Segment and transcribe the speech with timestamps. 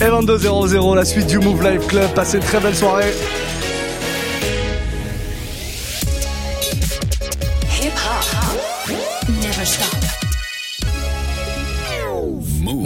[0.00, 2.10] Et 22.00, la suite du Move Life Club.
[2.14, 3.12] Passez une très belle soirée.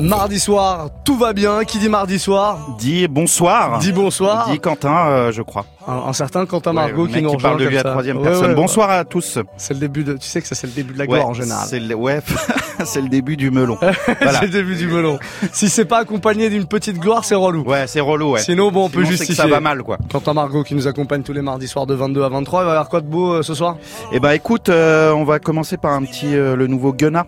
[0.06, 1.64] Mardi soir, tout va bien.
[1.64, 3.78] Qui dit mardi soir Dis bonsoir.
[3.80, 4.48] Dis bonsoir.
[4.48, 5.66] Dis Quentin, euh, je crois.
[5.88, 7.90] Un, un certain Quentin Margot Ouais, qui nous qui rejoint parle de lui à ça.
[7.90, 8.48] troisième Ouais, personne.
[8.50, 9.38] ouais, bonsoir à tous.
[9.56, 10.12] C'est le début de.
[10.14, 11.66] Tu sais que ça c'est le début de la gloire en général.
[11.68, 12.20] C'est le, ouais,
[12.84, 13.78] c'est le début du melon.
[13.80, 13.94] Voilà.
[14.40, 15.18] c'est le début du melon.
[15.52, 17.64] si c'est pas accompagné d'une petite gloire, c'est relou.
[17.64, 18.32] Ouais, c'est relou.
[18.34, 18.40] Ouais.
[18.40, 19.34] Sinon, bon, on peut Sinon, que justifier.
[19.34, 19.98] ça va mal, quoi.
[20.12, 22.60] Quentin Margot qui nous accompagne tous les mardis soirs de 22 à 23.
[22.60, 23.76] Il va y avoir quoi de beau euh, ce soir?
[24.12, 27.26] Eh ben, écoute, euh, on va commencer par un petit le nouveau Gunna.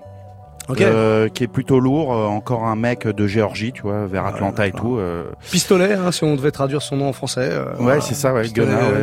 [0.68, 0.80] Ok.
[0.82, 4.66] euh, qui est plutôt lourd, euh, encore un mec de Géorgie, tu vois, vers Atlanta
[4.66, 4.96] et tout.
[4.98, 5.24] euh.
[5.50, 7.48] Pistolet, hein, si on devait traduire son nom en français.
[7.50, 8.00] euh, Ouais, voilà.
[8.02, 8.42] c'est ça, ouais,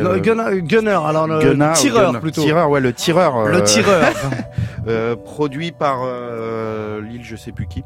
[0.02, 2.42] non, Gunna- Gunner, alors le tireur plutôt.
[2.42, 3.46] Tireur, ouais, le tireur.
[3.48, 4.02] Le tireur.
[4.88, 7.82] euh, produit par euh, l'île, je sais plus qui.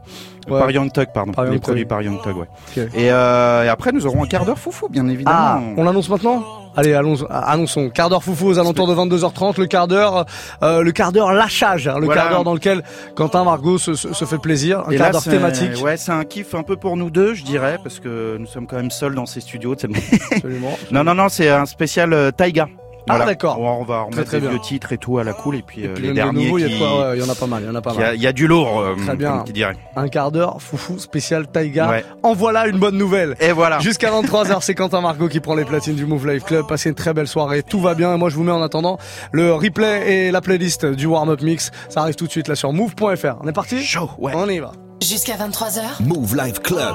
[0.51, 0.59] Ouais.
[0.59, 1.33] Par Young Thug, pardon.
[1.33, 1.87] Par Young Thug.
[1.87, 2.89] par Young ouais.
[2.95, 5.37] Et, euh, et après, nous aurons un quart d'heure foufou, bien évidemment.
[5.39, 6.42] Ah, on l'annonce maintenant
[6.77, 7.91] Allez, allons, annonçons.
[7.91, 9.59] Quart d'heure foufou aux alentours de 22h30.
[9.59, 10.25] Le quart d'heure,
[10.62, 12.23] euh, le quart d'heure lâchage, hein, le Voilà.
[12.23, 12.84] quart d'heure dans lequel
[13.17, 14.84] Quentin Margot se, se, se fait plaisir.
[14.87, 15.83] Un Et quart d'heure thématique.
[15.83, 18.67] Ouais, c'est un kiff un peu pour nous deux, je dirais, parce que nous sommes
[18.67, 19.75] quand même seuls dans ces studios.
[19.75, 20.79] Absolument.
[20.92, 22.69] non, non, non, c'est un spécial euh, Taiga.
[23.09, 23.61] Ah, d'accord.
[23.61, 25.95] On, va remettre très vieux titres et tout à la cool, et puis, Et euh,
[25.95, 26.75] puis les derniers nouveaux, il y a qui...
[26.75, 27.98] de quoi, ouais, il y en a pas mal, il y en a pas qui
[27.98, 28.17] a- mal.
[28.17, 29.31] Il y, a du lourd, euh, Très bien.
[29.33, 29.77] comme qui dirait.
[29.97, 31.89] Un quart d'heure foufou spécial Taïga.
[31.89, 32.05] Ouais.
[32.23, 33.37] En voilà une bonne nouvelle.
[33.41, 33.79] Et voilà.
[33.81, 36.67] Jusqu'à 23h, c'est Quentin Margot qui prend les platines du Move Life Club.
[36.67, 38.15] Passez une très belle soirée, tout va bien.
[38.15, 38.98] Et moi, je vous mets en attendant
[39.33, 41.70] le replay et la playlist du warm-up mix.
[41.89, 43.37] Ça arrive tout de suite là sur move.fr.
[43.42, 44.33] On est parti Chaud, ouais.
[44.35, 44.73] On y va.
[45.03, 46.03] Jusqu'à 23h.
[46.03, 46.95] Move Life Club.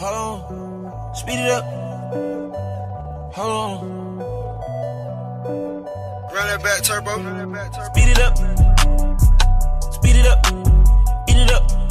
[0.00, 1.64] Hold on, speed it up.
[3.36, 4.03] Hold on.
[6.54, 7.16] That back turbo.
[7.90, 8.36] Speed it up.
[9.92, 10.46] Speed it up.
[11.28, 11.83] Eat it up.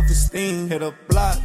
[0.00, 0.68] Working on self-esteem.
[0.68, 1.38] Hit a block,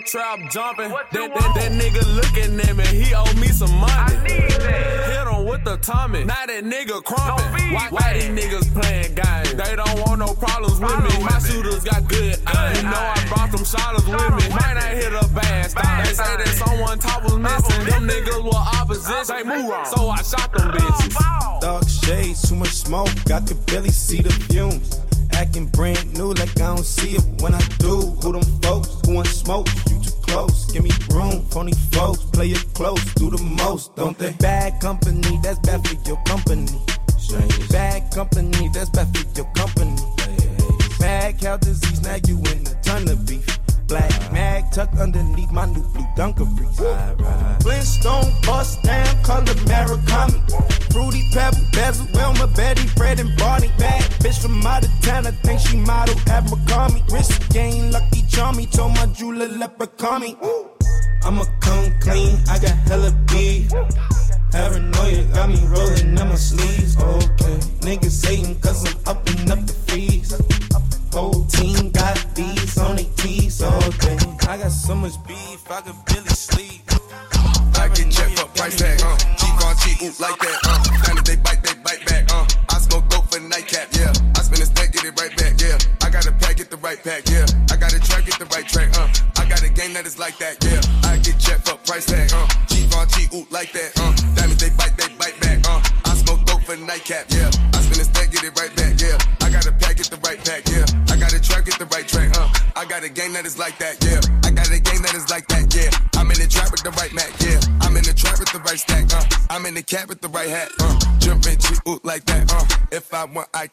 [0.00, 0.90] the trap jumping.
[0.90, 4.16] That, that, that nigga looking at me, he owe me some money.
[4.30, 6.24] Hit him with the Tommy.
[6.24, 7.74] Now that nigga crumping.
[7.74, 9.54] Why, why these niggas playing games?
[9.54, 11.24] They don't want no problems with me.
[11.24, 12.76] My shooters got good aim.
[12.76, 14.54] You know I brought them shotters with me.
[14.54, 16.04] Might not hit a bad stop.
[16.04, 17.84] They say that someone top was missing.
[17.86, 19.36] Them niggas were opposition.
[19.36, 19.86] They move on.
[19.86, 21.60] So I shot them bitches.
[21.60, 25.00] Dark shades, too much smoke, I could barely see the fumes
[25.40, 27.96] acting brand new like I don't see it when I do.
[28.20, 29.00] Who them folks?
[29.06, 29.68] Who want smoke?
[29.88, 30.70] You too close.
[30.70, 31.42] Give me room.
[31.50, 33.02] Phony folks, play it close.
[33.14, 34.32] Do the most, don't they?
[34.32, 36.66] Bad company, that's bad for your company.
[37.70, 39.96] Bad company, that's bad for your company.
[40.98, 43.59] Bad cow disease, now you in a ton of beef.
[43.90, 46.78] Black mag tucked underneath my new blue dunker freeze.
[47.60, 50.38] Flintstone bust down, color Murakami.
[50.92, 53.68] Fruity Pepper, bezel, Wilma, Betty, Fred, and Barney.
[53.78, 57.02] Bad bitch from out of town, I think she model at McCarmy.
[57.10, 60.36] Risk game, lucky chummy, told my jeweler leprechaun me.
[61.24, 63.72] I'ma come clean, I got hella beef.
[64.52, 67.58] Paranoia got me rolling in my sleeves, okay.
[67.82, 68.54] Niggas hating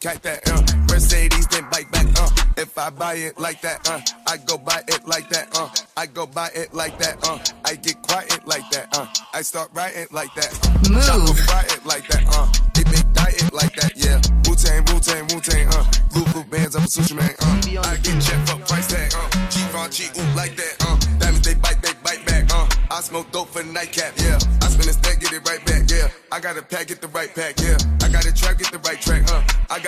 [0.00, 0.62] cat that, uh.
[0.90, 2.30] Mercedes, then bite back, uh.
[2.56, 4.00] If I buy it like that, uh.
[4.26, 5.68] I go buy it like that, uh.
[5.96, 7.38] I go buy it like that, uh.
[7.64, 9.06] I get quiet like that, uh.
[9.34, 11.18] I start writing like that, uh.
[11.18, 11.38] Move.
[11.40, 12.50] Fry it like that, uh.
[12.74, 14.20] They make diet like that, yeah.
[14.46, 15.84] Wu Tang, Wu Tang, Wu Tang, uh.
[16.12, 17.88] Blue Blue bands, I'm a sushi man, uh.
[17.88, 19.50] I get checked for price tag, uh.
[19.50, 20.96] G Von G, ooh, like that, uh.
[21.18, 22.66] Diamonds, they bite, they bite back, uh.
[22.90, 24.38] I smoke dope for nightcap, yeah.
[24.62, 26.08] I spend a stack, get it right back, yeah.
[26.32, 27.76] I got a pack, get the right pack, yeah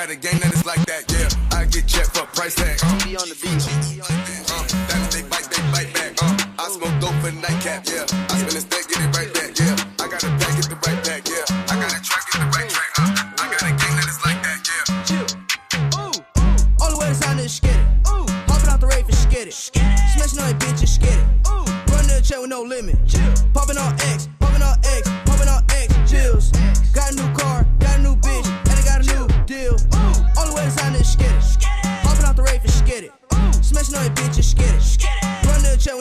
[0.01, 0.90] got a game that is like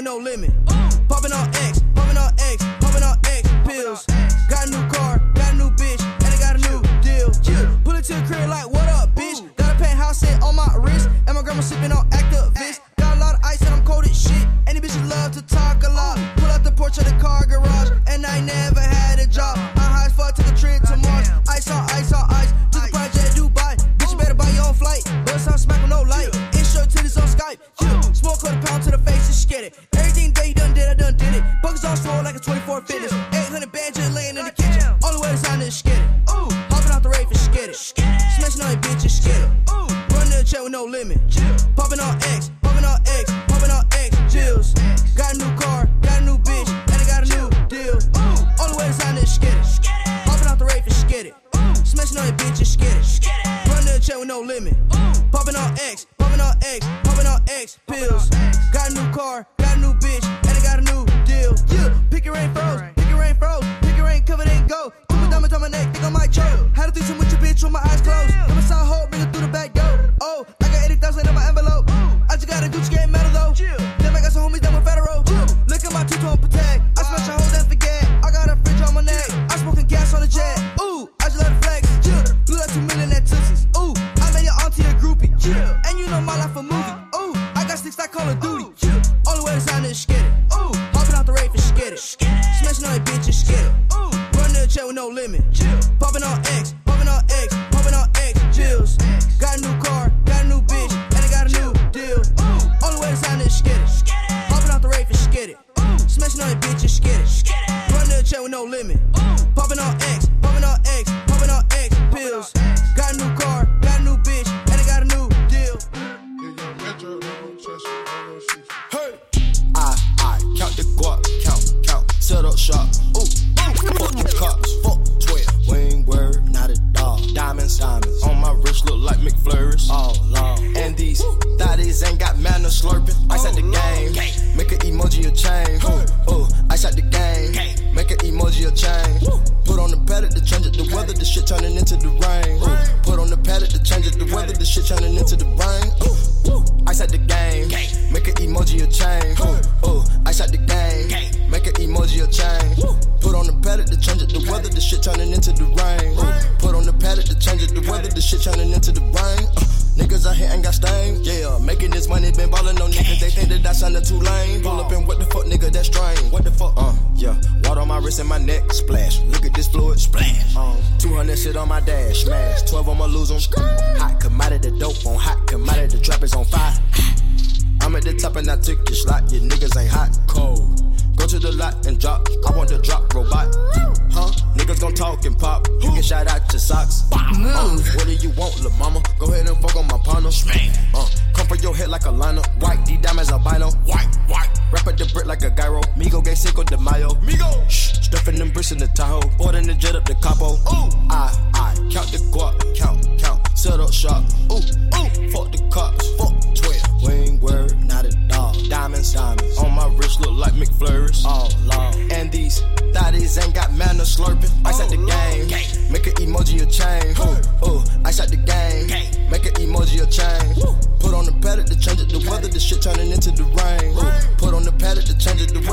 [0.02, 0.52] no limit.
[1.08, 1.82] Popping on X,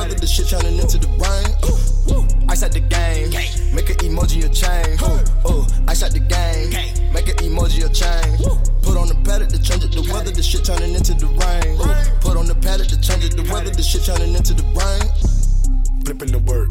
[0.07, 0.21] change it.
[0.21, 1.51] The shit turning into the rain.
[1.67, 2.49] Ooh, ooh.
[2.49, 3.31] Ice at the game.
[3.75, 4.99] Make an emoji a chain.
[5.03, 5.67] Ooh, ooh.
[5.89, 6.71] Ice at the game.
[7.13, 8.39] Make an emoji a chain.
[8.83, 9.93] Put on the paddock to change it.
[9.93, 11.77] The weather, the shit turning into the rain.
[11.81, 12.21] Ooh.
[12.21, 13.37] Put on the paddock to change it.
[13.37, 15.07] The weather, the shit turning into the rain.
[16.05, 16.71] Flipping the work.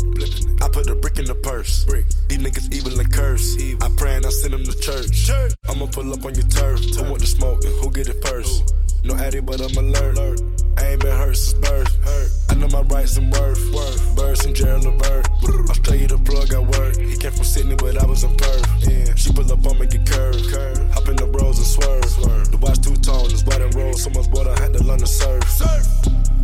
[0.64, 1.84] I put a brick in the purse.
[1.86, 2.06] Brick.
[2.30, 3.58] These niggas evil and curse.
[3.82, 5.30] I pray and I send them to church.
[5.68, 6.80] I'ma pull up on your turf.
[6.96, 8.74] Who want the smoke and who get it first?
[9.04, 10.40] No addy, but I'm alert.
[10.78, 12.46] I ain't been hurt since birth.
[12.50, 14.16] I know my rights and worth.
[14.16, 15.28] Birds and Gerald Levert.
[15.44, 16.98] I'll tell you the plug I work.
[16.98, 18.88] He came from Sydney, but I was in Perth.
[18.88, 19.14] Yeah.
[19.16, 20.52] She pull up on me, get curved.
[20.94, 22.52] Hop in the roads and swerve.
[22.52, 23.94] The watch two tone, it's white and roll.
[23.94, 25.44] So much water, I had to learn to surf.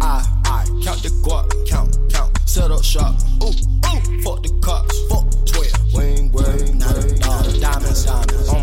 [0.01, 3.15] I, I count the guap, count, count, set up shop.
[3.43, 5.93] Ooh, ooh, fuck the cops, fuck 12.
[5.93, 7.59] Wing, wing, not a dog.
[7.61, 8.60] Diamonds, diamonds.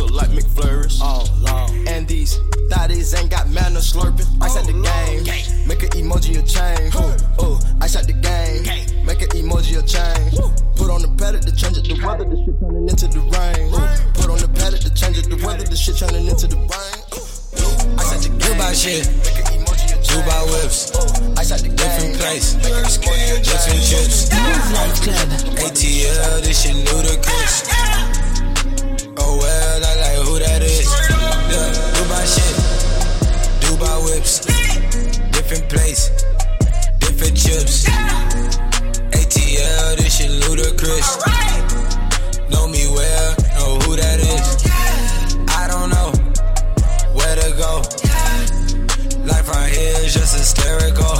[0.00, 0.98] On my wrist look like McFlurries.
[1.02, 1.88] Oh, Lord.
[1.88, 2.38] And these
[2.68, 4.26] thotties ain't got manners slurping.
[4.42, 5.24] Ice oh, at the game.
[5.66, 6.90] Make an emoji a chain.
[6.96, 8.64] Ooh, ooh, ice at the game.
[9.04, 10.30] Make an emoji a chain.
[10.76, 11.88] Put on the paddock to change it.
[11.88, 13.72] The weather, the shit turning into the rain.
[13.72, 15.28] Ooh, put on the paddock to change it.
[15.30, 16.98] The weather, the shit turning into the rain.
[17.16, 18.56] Ooh, ice at the game.
[18.56, 19.06] Dubai shit.
[19.24, 20.22] Make an emoji a chain.
[20.22, 20.92] Dubai whips.
[21.38, 21.76] Ice at the game.
[21.76, 22.54] Different place.
[22.54, 24.28] Different chips.
[24.30, 25.28] Mouv' Live Club.
[25.64, 28.25] ATL, this shit ludicrous.
[29.18, 30.84] Oh well, I like who that is.
[31.48, 32.56] Yeah, Dubai shit.
[33.64, 34.40] Dubai whips.
[35.32, 36.10] Different place.
[36.98, 37.86] Different chips.
[39.16, 41.16] ATL, this shit ludicrous.
[42.50, 44.46] Know me well, know who that is.
[45.48, 46.12] I don't know
[47.14, 47.82] where to go.
[49.24, 51.16] Life right here is just hysterical.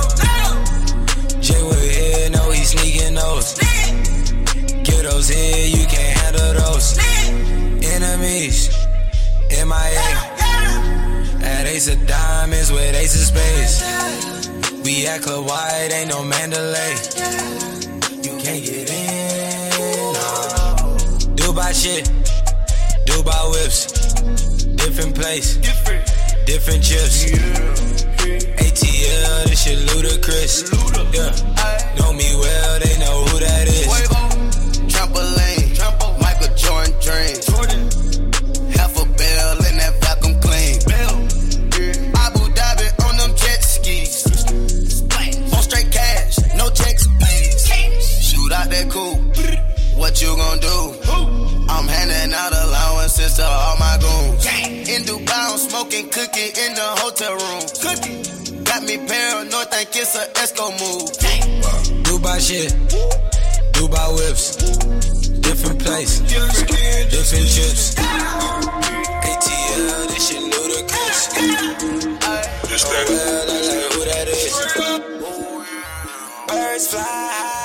[1.41, 3.55] Jay with here, know he sneaking those.
[4.85, 5.96] Get those here, you those.
[8.37, 8.69] Enemies,
[9.49, 10.09] MIA.
[11.43, 13.81] At Ace of Diamonds with Ace of Spades.
[14.85, 16.97] We at Club White, ain't no Mandalay.
[18.23, 20.13] You can't get in.
[20.13, 20.21] No.
[21.35, 22.05] Dubai shit,
[23.07, 23.87] Dubai whips.
[24.85, 25.57] Different place,
[26.45, 27.25] different chips.
[28.61, 30.63] ATL, this shit ludicrous.
[31.15, 34.26] Yeah, know me well, they know who that is.
[50.17, 50.95] What you gon' do?
[51.69, 54.47] I'm handing out allowances to all my goons.
[54.89, 57.61] In Dubai, I'm smoking cookie in the hotel room.
[57.85, 58.25] Cookie.
[58.65, 61.13] Got me paranoid, think it's a Esco move.
[62.03, 62.73] Dubai shit,
[63.77, 64.57] Dubai whips,
[65.43, 67.95] different place, different chips.
[69.21, 71.29] ATL, this shit ludicrous.
[72.89, 74.57] Well, I like who that is.
[76.49, 77.56] Birds fly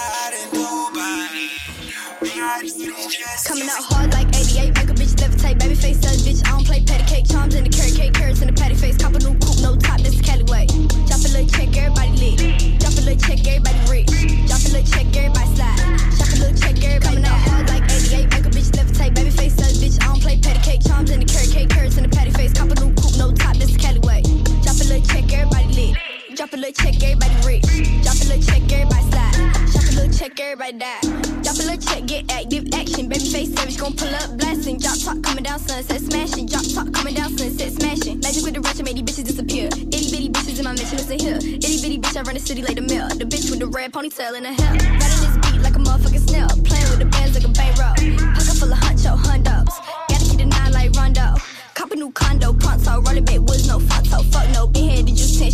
[6.85, 7.27] play patty cake.
[7.29, 8.97] Charms in the carrot cake, carrots in the patty face.
[8.97, 10.65] Cop a new coupe, no top, that's the Cali way.
[11.07, 12.79] Drop a little check, everybody lit.
[12.79, 14.09] Drop a little check, everybody rich.
[14.47, 15.77] Drop a little check, everybody slide.
[16.17, 19.13] Drop a little check, everybody Coming out hard like 88, make a bitch levitate.
[19.15, 20.81] Baby face does bitch, I don't play patty cake.
[20.85, 22.53] Charms in the carrot cake, carrots in the patty face.
[22.53, 24.21] Cop a new coupe, no top, that's the Cali way.
[24.63, 25.93] Drop a little check, everybody lit.
[26.35, 27.65] Drop a little check, everybody rich.
[28.03, 29.80] Drop a little check, everybody slide.
[29.91, 31.01] A little check, everybody die.
[31.43, 33.09] Drop a little check, get active action.
[33.09, 34.79] Baby face savage, gon' pull up blasting.
[34.79, 36.47] Drop top coming down, sunset smashing.
[36.47, 38.19] Drop top coming down, sunset smashing.
[38.21, 39.67] Magic with the ratchet made these bitches disappear.
[39.67, 41.35] Itty bitty bitches in my mansion, listen here.
[41.35, 43.09] Itty bitty bitch, I run the city like the mill.
[43.09, 44.71] The bitch with the red ponytail in her hair.
[44.79, 46.47] Riding this beat like a motherfucking snail.
[46.63, 47.95] Playing with the bands like a bankroll.
[48.31, 49.75] Pocket full of huncho oh, hundos.
[50.07, 51.35] Gotta keep the nine like Rondo.
[51.75, 53.01] Cop a new condo, pronto.
[53.01, 54.23] Rolling back woods, no photo.
[54.31, 55.51] Fuck no, been here, did you 10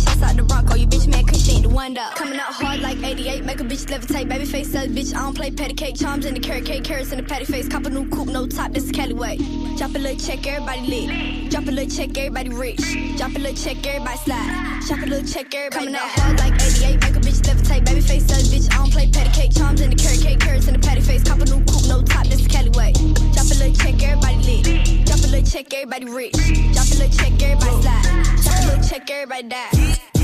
[3.86, 4.28] levitate.
[4.28, 5.96] Baby face says, bitch, I don't play patty cake.
[5.96, 7.68] Charms in the carrot cake, carrots in the patty face.
[7.68, 9.36] Cop a new coupe, no top, this is Cali way.
[9.76, 11.50] Drop a little check, everybody lit.
[11.50, 12.80] Drop a little check, everybody rich.
[13.16, 14.82] Drop a little check, everybody slide.
[14.88, 17.00] Shop a little check, everybody Coming out hard like 88.
[17.00, 17.84] Make a bitch levitate.
[17.84, 19.52] Baby face says, bitch, I don't play patty cake.
[19.54, 21.22] Charms in the carrot cake, carrots in the patty face.
[21.22, 22.92] Cop a new coupe, no top, this is Cali way.
[22.92, 25.06] Drop a little check, everybody lit.
[25.06, 26.34] Drop a little check, everybody rich.
[26.74, 28.02] Drop a little check, everybody slide.
[28.42, 30.17] Drop a little check, everybody die.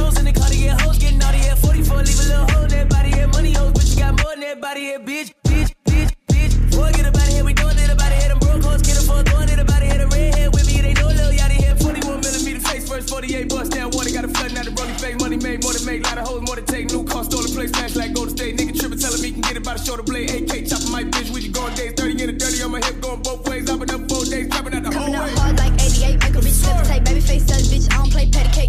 [0.00, 2.88] Souls in the get hoes, getting naughty at 44, leave a little hole in that
[2.88, 3.28] body here.
[3.28, 6.52] Money hoes, but you got more than that body here, bitch, bitch, bitch, bitch.
[6.72, 8.28] Forget about it here, we doing it about it here.
[8.32, 10.00] Them broke hoes, get for throwing it about it here.
[10.00, 11.76] The redhead with me, they know Lil Yachty here.
[11.76, 14.08] 41 millimeter face first, 48 bust down water.
[14.08, 16.00] Got a flooding out the rolling face, money made, more than make.
[16.08, 16.88] Lot of hoes, more than take.
[16.88, 18.56] New car, stolen place, smash like Golden State.
[18.56, 20.32] Nigga tripping, telling me can get it by the shoulder blade.
[20.32, 20.64] AK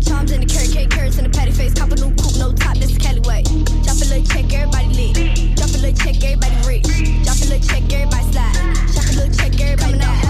[0.02, 0.14] cake.
[0.14, 1.74] Charms in the carrot cake, carrots in the patty face.
[1.74, 3.44] Cop a new coupe, no top, this is Cali way.
[3.84, 5.56] Drop a little check, everybody lit.
[5.56, 6.84] Drop a little check, everybody rich.
[7.24, 8.54] Drop a little check, everybody slide.
[8.94, 10.21] Shop a little check, everybody out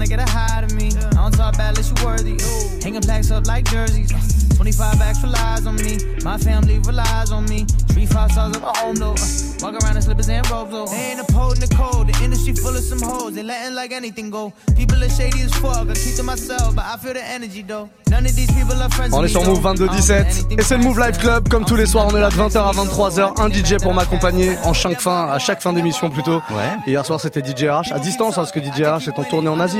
[0.00, 0.88] trying to get a high out of me.
[0.88, 2.36] I don't talk bad unless you worthy.
[2.82, 4.10] Hanging plaques up like jerseys.
[4.56, 5.98] 25 bags relies on me.
[6.22, 7.64] My family relies on me.
[7.88, 9.16] Three five stars of a home though.
[9.62, 10.86] Walk around in slippers and robes though.
[10.86, 12.08] They ain't upholding the code.
[12.08, 13.34] The industry full of some hoes.
[13.34, 14.52] They letting like anything go.
[14.76, 15.88] People are shady as fuck.
[15.88, 17.88] I keep to myself, but I feel the energy though.
[18.10, 19.70] None of these people are friends On with est sur Move though.
[19.70, 21.18] I don't feel 22-17 anything et c'est le Move Live.
[21.18, 23.94] Club comme tous les soirs on est là de 20h à 23h un DJ pour
[23.94, 26.76] m'accompagner en chaque fin à chaque fin d'émission plutôt Ouais.
[26.86, 29.24] Et hier soir c'était DJ RH à distance hein, parce que DJ RH est en
[29.24, 29.78] tournée en Asie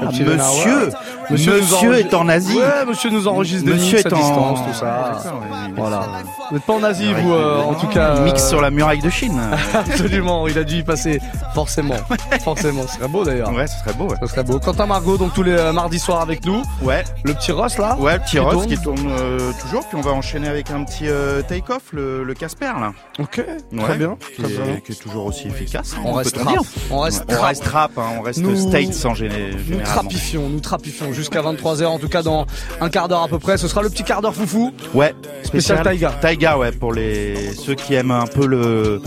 [0.00, 0.22] Le petit
[1.30, 2.56] monsieur, monsieur, est en Asie.
[2.56, 6.02] Ouais monsieur nous enregistre des Monsieur mix à est en- distance tout ça oui, Voilà
[6.50, 9.00] Vous n'êtes pas en Asie vous euh, en tout cas euh, Mix sur la muraille
[9.00, 9.40] de Chine.
[9.74, 11.20] Absolument il a dû y passer
[11.54, 11.94] forcément
[12.44, 14.08] Forcément ce serait beau d'ailleurs ouais, ce serait beau.
[14.08, 14.16] Ouais.
[14.20, 17.34] Ce serait beau Quentin Margot donc tous les euh, mardis soirs avec nous Ouais, Le
[17.34, 19.86] petit Ross là ouais, petit Qui Ross tourne qui tourne euh, toujours.
[19.88, 22.92] Puis on va enchaîner avec un petit euh, take-off, le, le Casper là.
[23.18, 24.76] Ok Ouais, très bien Qui très est, bien.
[24.84, 25.94] qui est toujours aussi efficace.
[25.96, 26.56] hein, On reste te rap.
[26.90, 27.44] On reste on rap.
[27.44, 29.14] reste rap, hein, on reste Nous- States en
[29.68, 32.46] Nous trapifions, nous trapifions jusqu'à 23h, en tout cas dans
[32.80, 33.56] un quart d'heure à peu près.
[33.58, 34.72] Ce sera le petit quart d'heure foufou.
[34.94, 36.10] Ouais, Spécial Taiga.
[36.20, 39.00] Taiga, ouais, pour les ceux qui aiment un peu le,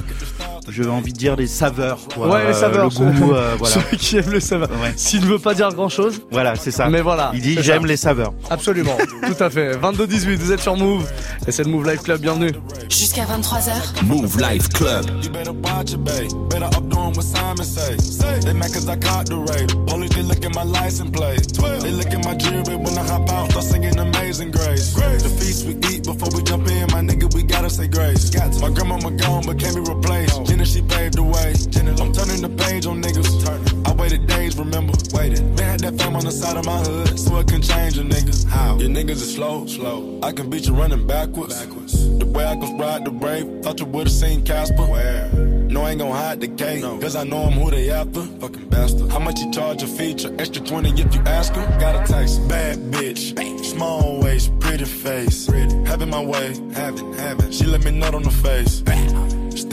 [0.69, 2.27] j'ai envie de dire les saveurs, quoi.
[2.27, 2.89] ouais, les Euh, saveurs.
[2.89, 3.73] le goût, euh, voilà.
[3.75, 4.69] Ceux qui aiment les saveurs.
[4.81, 4.93] Ouais.
[4.95, 6.89] S'il ne veut pas dire grand chose, Voilà, c'est ça.
[6.89, 7.31] mais voilà.
[7.33, 8.33] Il dit j'aime les saveurs.
[8.49, 8.97] Absolument,
[9.37, 9.77] tout à fait.
[9.77, 11.09] 22-18, vous êtes sur Move.
[11.47, 12.51] Et c'est le Move Live Club, bienvenue.
[12.89, 14.03] Jusqu'à 23h.
[14.05, 15.05] Move Life Club.
[15.23, 16.31] You better watch it, babe.
[16.49, 17.95] Better up doing what Simon say.
[18.41, 19.71] They mad cause I caught the rape.
[19.87, 21.47] Police, they look at my license plate.
[21.81, 23.51] They look at my jewelry when I hop out.
[23.51, 24.93] Start singing Amazing Grace.
[24.93, 28.31] The feast we eat before we jump in, my nigga, we gotta say grace.
[28.61, 30.45] My grandmama gone, but can't be replaced.
[30.57, 31.53] Jenna, she paved the way.
[32.01, 33.87] I'm turning the page on niggas.
[33.87, 34.93] I waited days, remember?
[35.13, 35.55] Waited.
[35.55, 38.01] Been had that fame on the side of my hood, so it can change a
[38.01, 38.45] nigga.
[38.47, 38.77] How?
[38.79, 40.19] Your niggas is slow, slow.
[40.23, 41.53] I can beat you running backwards.
[41.53, 42.17] backwards.
[42.17, 44.85] The way I can ride the brave, thought you would've seen Casper.
[44.85, 45.29] Where?
[45.31, 48.21] No, I ain't gon' hide the cake, cause I know I'm who they after.
[48.21, 49.11] Fucking bastard.
[49.11, 50.33] How much you charge a feature?
[50.39, 51.79] Extra 20 if you ask her.
[51.79, 52.47] Got a taste.
[52.47, 53.63] Bad bitch.
[53.63, 55.45] Small waist, pretty face.
[55.45, 55.75] Pretty.
[55.85, 57.51] Having my way, having, having.
[57.51, 58.81] She let me nut on the face.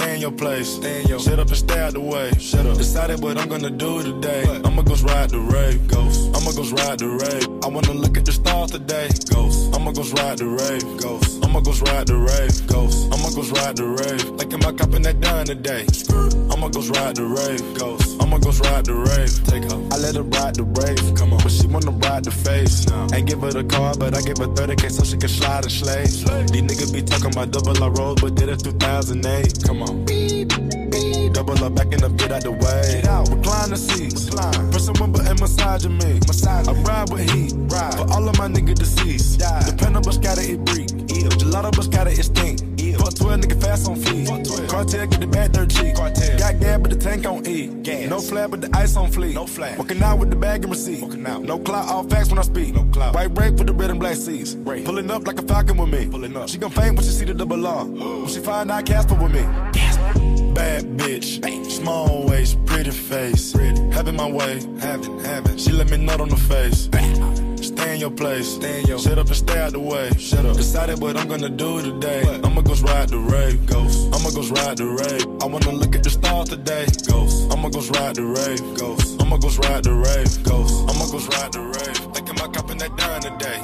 [0.04, 0.68] Stay in your place.
[0.68, 2.30] Stay in your Shut up and stay out the way.
[2.38, 2.76] Shut up.
[2.76, 4.44] Decided what I'm gonna do today.
[4.62, 5.88] I'ma go ride the rave.
[5.88, 6.28] Ghost.
[6.36, 7.48] I'ma go ride the rave.
[7.64, 9.08] I wanna look at the stars today.
[9.32, 9.74] Ghost.
[9.74, 10.84] I'ma go ride the rave.
[11.00, 11.42] Ghost.
[11.42, 12.66] I'ma go ride the rave.
[12.66, 13.08] Ghost.
[13.14, 14.28] I'ma go ride the rave.
[14.36, 15.86] Like am I copping that done today?
[16.64, 17.78] I'ma go ride the rave.
[17.78, 18.16] Ghost.
[18.22, 19.36] I'ma go ride the rave.
[19.44, 19.76] Take her.
[19.92, 21.14] I let her ride the rave.
[21.14, 21.42] Come on.
[21.44, 22.88] But she wanna ride the face.
[23.12, 25.72] Ain't give her the car, but I give her 30k so she can slide and
[25.72, 26.08] slay.
[26.08, 29.60] These niggas be talking about double I roll, but did it 2008.
[29.60, 30.08] Come on.
[31.36, 33.04] Double up, backing up, get out the way.
[33.04, 33.28] Get out.
[33.28, 34.32] Recline the seats.
[34.32, 34.70] Recline.
[34.72, 36.16] Pressing one button, massaging me.
[36.24, 36.66] Massage.
[36.66, 37.52] I ride with heat.
[37.68, 37.92] Ride.
[37.92, 39.38] For all of my niggas deceased.
[39.38, 39.60] Yeah.
[39.68, 40.88] Dependable, scatter it break.
[41.12, 41.28] Yeah.
[41.36, 42.73] Gelato, but scatter it stink.
[42.94, 43.04] Yeah.
[43.04, 44.28] Fuck 12, nigga fast on feet.
[44.68, 45.94] Cartel, get the bad dirt cheap.
[45.96, 46.38] Cartel.
[46.38, 47.66] Got gas, but the tank on E.
[47.66, 48.08] Gas.
[48.08, 49.34] No flat, but the ice on fleek.
[49.34, 49.78] No flat.
[49.78, 51.02] Walking out with the bag and receipt.
[51.02, 51.42] Walking out.
[51.42, 52.74] No clout, all facts when I speak.
[52.74, 53.14] No clout.
[53.14, 54.54] White break with the red and black seats.
[54.54, 54.84] Break.
[54.84, 56.08] Pulling up like a falcon with me.
[56.08, 56.48] Pulling up.
[56.48, 57.84] She gon' faint when she see the double R.
[57.84, 59.42] when she find out Casper with me.
[60.54, 63.52] Bad bitch, small waist, pretty face.
[63.52, 65.56] Having my way, having, having.
[65.56, 66.84] She let me nut on the face.
[66.84, 67.14] Stay
[67.84, 68.54] stay in your place.
[68.54, 70.10] Stay in your shut up and stay out the way.
[70.18, 70.56] Shut up.
[70.56, 72.22] Decided what I'm gonna do today.
[72.42, 73.66] I'ma go ride the rave.
[73.66, 74.08] Ghost.
[74.14, 75.26] I'ma go ride the rave.
[75.42, 76.86] I wanna look at the stars today.
[77.08, 77.52] Ghost.
[77.52, 78.62] I'ma go ride the rave.
[78.78, 79.20] Ghost.
[79.20, 80.32] I'ma go ride the rave.
[80.44, 80.74] Ghost.
[80.88, 81.98] I'ma go ride the rave.
[82.14, 83.60] Thinking about copping that dime today.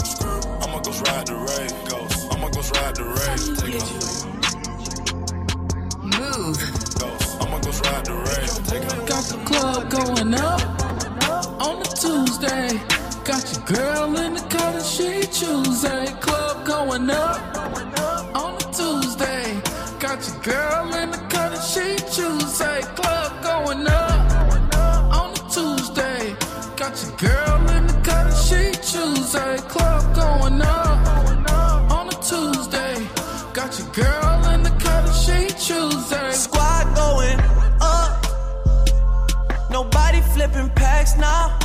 [0.62, 1.72] I'ma go ride the rave.
[1.88, 2.16] Ghost.
[2.32, 3.42] I'ma go ride the rave.
[3.60, 3.88] Take.
[6.20, 6.58] Move.
[7.00, 7.28] Ghost.
[7.40, 8.52] I'ma go ride the rave.
[8.68, 8.84] Take.
[9.08, 10.60] Got the club going up
[11.66, 12.99] on a Tuesday.
[13.24, 16.06] Got your girl in the cut and she Tuesday.
[16.20, 17.56] Club going up
[18.34, 19.60] on a Tuesday.
[20.00, 22.80] Got your girl in the cut and she Tuesday.
[22.96, 24.32] Club going up
[25.14, 26.34] on a Tuesday.
[26.76, 29.58] Got your girl in the cut and she Tuesday.
[29.68, 33.06] Club going up on a Tuesday.
[33.52, 36.32] Got your girl in the cut and she Tuesday.
[36.32, 37.38] Squad going
[37.82, 38.26] up.
[39.70, 41.59] Nobody flipping packs now.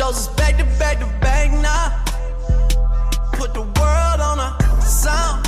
[0.00, 1.86] Shows is back to back to back now.
[3.34, 5.44] Put the world on a sound.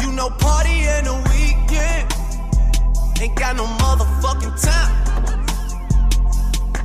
[0.00, 2.04] You know, party in the weekend.
[3.20, 4.94] Ain't got no motherfucking time.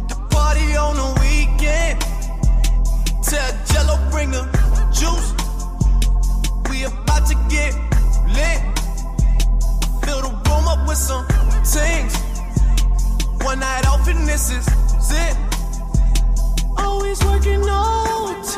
[0.10, 2.02] The party on the weekend.
[3.24, 4.44] Tell Jello bring the
[5.00, 5.30] juice.
[6.70, 7.72] We about to get
[8.38, 8.60] lit.
[10.04, 11.26] Fill the room up with some
[11.64, 12.14] things.
[13.46, 14.68] One night off and this is
[15.10, 15.53] it.
[16.78, 18.56] Always working OT.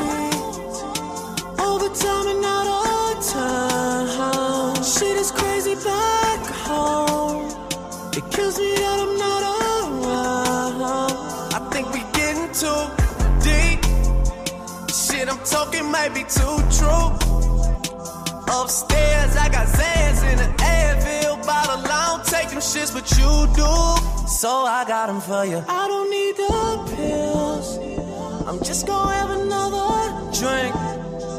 [1.59, 4.83] Overtime and out of time.
[4.83, 7.45] Shit is crazy back home.
[8.13, 11.13] It kills me that I'm not around.
[11.53, 12.81] I think we getting too
[13.43, 13.81] deep.
[14.89, 17.07] Shit I'm talking might be too true.
[18.47, 21.83] Upstairs, I got Zans in the Advil bottle.
[21.91, 24.27] I don't take them shits, but you do.
[24.27, 25.63] So I got them for you.
[25.67, 27.94] I don't need the pills.
[28.47, 30.75] I'm just gonna have another drink.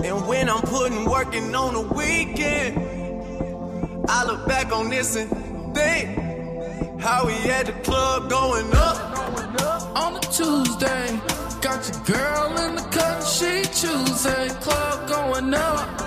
[0.05, 2.77] And when I'm putting working on the weekend,
[4.09, 5.31] I look back on this and
[5.73, 6.19] think
[7.01, 8.97] how we had the club going up.
[9.97, 11.21] on a Tuesday.
[11.61, 14.49] Got your girl in the cut, she Tuesday.
[14.61, 16.01] Club going up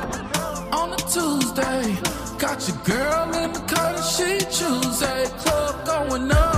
[0.74, 1.98] on a Tuesday.
[2.38, 5.26] Got your girl in the cut, she Tuesday.
[5.38, 6.49] Club going up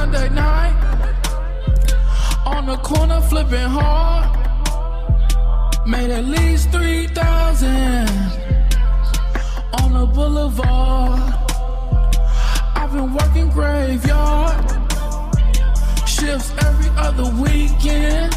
[0.00, 0.76] Monday night
[2.46, 4.34] on the corner flipping hard.
[5.86, 8.08] Made at least 3,000
[9.78, 11.20] on the boulevard.
[12.74, 14.64] I've been working graveyard
[16.08, 18.34] shifts every other weekend.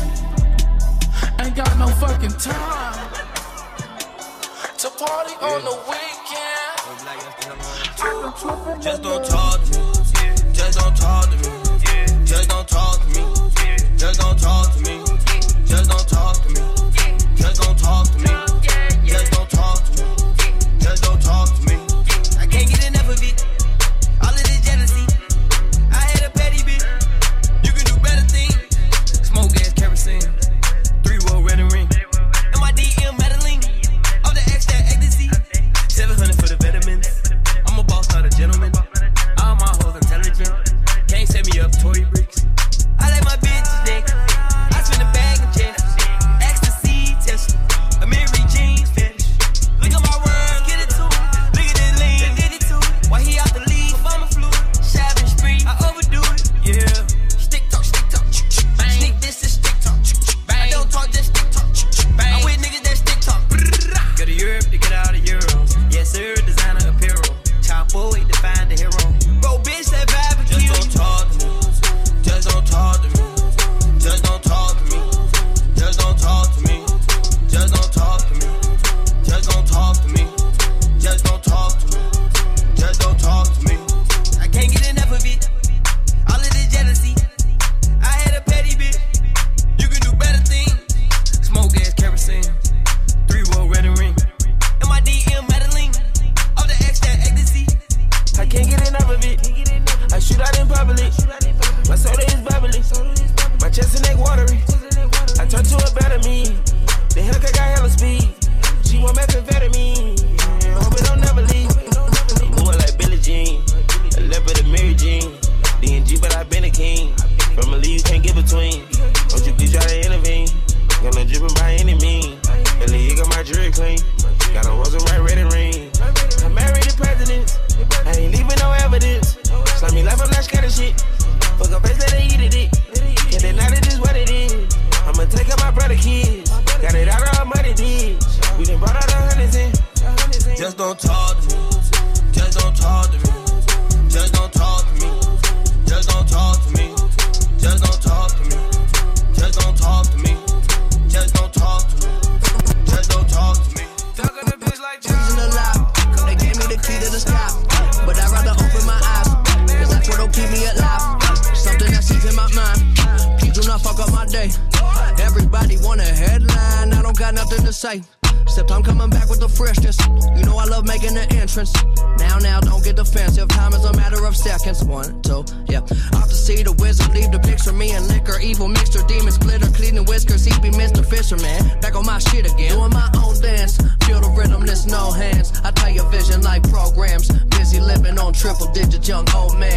[1.39, 3.07] Ain't got no fucking time
[4.79, 6.83] to party on the weekend.
[8.83, 9.92] Just don't talk to me.
[10.73, 12.25] Just don't talk to me.
[12.25, 13.23] Just don't talk to me.
[13.95, 15.05] Just don't talk to me.
[15.67, 17.35] Just don't talk to me.
[17.35, 18.52] Just don't talk to me.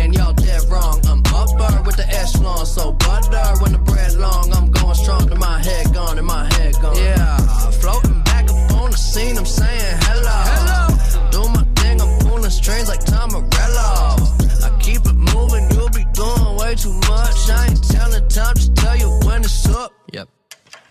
[0.06, 0.14] Man.
[0.14, 1.00] Y'all dead wrong.
[1.06, 2.66] I'm upper with the echelon.
[2.66, 4.52] So butter when the bread long.
[4.52, 6.96] I'm going strong to my head gone and my head gone.
[6.96, 7.36] Yeah,
[7.80, 9.36] floating back up on the scene.
[9.36, 10.38] I'm saying hello.
[10.52, 11.30] Hello.
[11.30, 12.00] Do my thing.
[12.00, 14.16] I'm pulling strings like Tom Morello.
[14.66, 15.70] I keep it moving.
[15.72, 17.50] You'll be doing way too much.
[17.50, 18.54] I ain't telling time.
[18.56, 19.92] Just tell you when it's up.
[20.12, 20.28] Yep.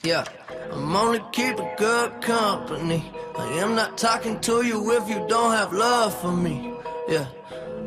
[0.04, 0.24] Yeah,
[0.72, 3.12] I'm only keeping good company.
[3.38, 6.74] I am not talking to you if you don't have love for me.
[7.10, 7.28] Yeah.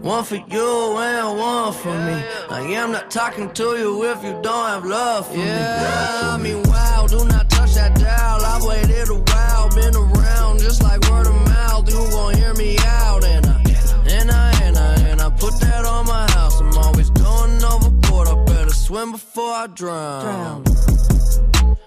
[0.03, 2.23] One for you and one for me.
[2.49, 5.45] I am not talking to you if you don't have love for me.
[5.45, 8.41] Yeah, I mean, wow, do not touch that dial.
[8.41, 11.89] I've waited a while, been around just like word of mouth.
[11.89, 13.63] You gon' hear me out, and I,
[14.09, 16.61] and I, and I, and I put that on my house.
[16.61, 18.29] I'm always going overboard.
[18.29, 20.65] I better swim before I drown.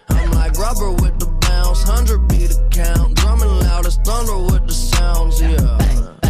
[0.09, 4.67] I'm like rubber with the bounce, hundred beat the count, drumming loud as thunder with
[4.67, 5.41] the sounds.
[5.41, 6.20] Yeah.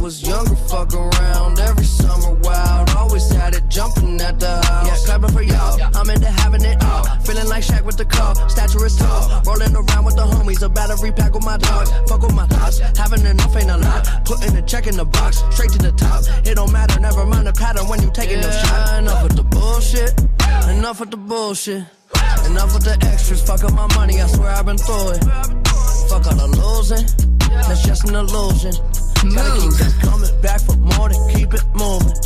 [0.00, 2.88] I was younger, fuck around every summer wild.
[2.96, 4.86] Always had it jumping at the house.
[4.88, 5.78] Yeah, clapping for y'all.
[5.94, 7.04] I'm into having it all.
[7.20, 8.34] Feeling like Shaq with the call.
[8.48, 9.42] Stature is tall.
[9.44, 10.62] Rolling around with the homies.
[10.62, 11.86] A battery pack with my dog.
[12.08, 12.78] Fuck with my thoughts.
[12.96, 14.24] Having enough ain't a lot.
[14.24, 15.44] Putting a check in the box.
[15.50, 16.24] Straight to the top.
[16.46, 16.98] It don't matter.
[16.98, 19.00] Never mind the pattern when you taking no shot.
[19.00, 20.18] Enough with the bullshit.
[20.78, 21.84] Enough with the bullshit.
[22.46, 23.42] Enough with the extras.
[23.42, 24.18] Fuck up my money.
[24.18, 25.24] I swear I've been through it.
[26.08, 27.04] Fuck all the losing.
[27.50, 28.72] That's just an illusion.
[29.22, 32.16] Gotta keep coming back for more to keep it moving.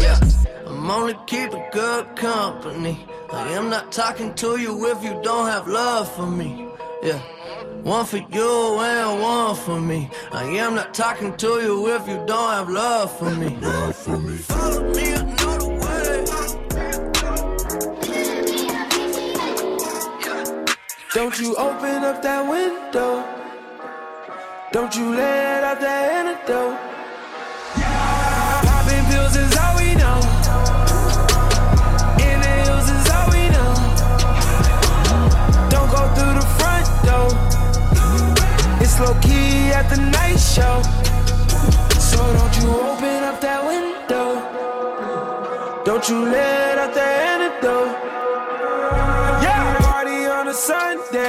[0.00, 0.18] Yeah,
[0.66, 3.06] I'm only keeping good company.
[3.32, 6.66] I am not talking to you if you don't have love for me.
[7.00, 7.20] Yeah.
[7.82, 10.10] One for you and one for me.
[10.32, 13.56] I am not talking to you if you don't have love for me.
[13.60, 14.36] Love for me.
[14.36, 16.24] Follow me another way.
[21.14, 23.39] Don't you open up that window.
[24.72, 26.78] Don't you let out that antidote.
[28.70, 30.18] Popping pills is all we know.
[32.22, 33.74] In the hills is all we know.
[35.74, 37.34] Don't go through the front door.
[38.80, 40.82] It's low key at the night show.
[41.98, 44.38] So don't you open up that window.
[45.84, 47.90] Don't you let out that antidote.
[49.42, 51.19] Yeah, party on a Sunday.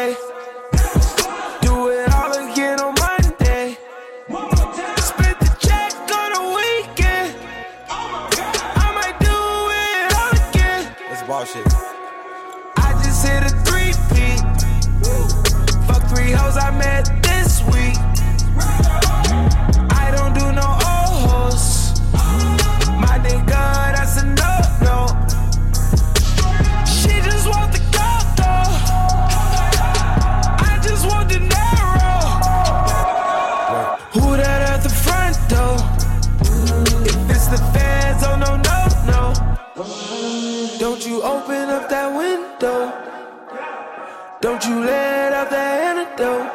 [44.61, 46.47] Don't you let out that antidote.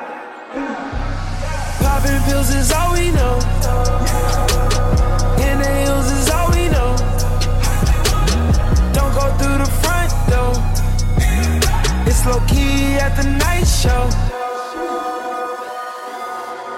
[1.83, 3.35] Popping pills is all we know.
[5.43, 6.95] In the hills is all we know.
[8.95, 10.55] Don't go through the front door.
[12.07, 14.07] It's low key at the night show.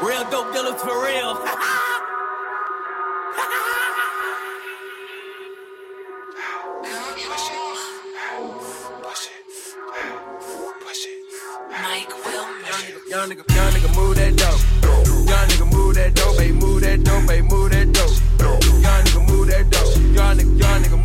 [0.02, 1.44] Real dope dealers for real.
[13.18, 14.62] Young nigga, young nigga, move that dope.
[15.26, 18.14] Young nigga, move that dope, baby, move that dope, baby, move that dope.
[18.38, 19.96] Young nigga, move that dope.
[20.14, 20.97] Young nigga, young nigga,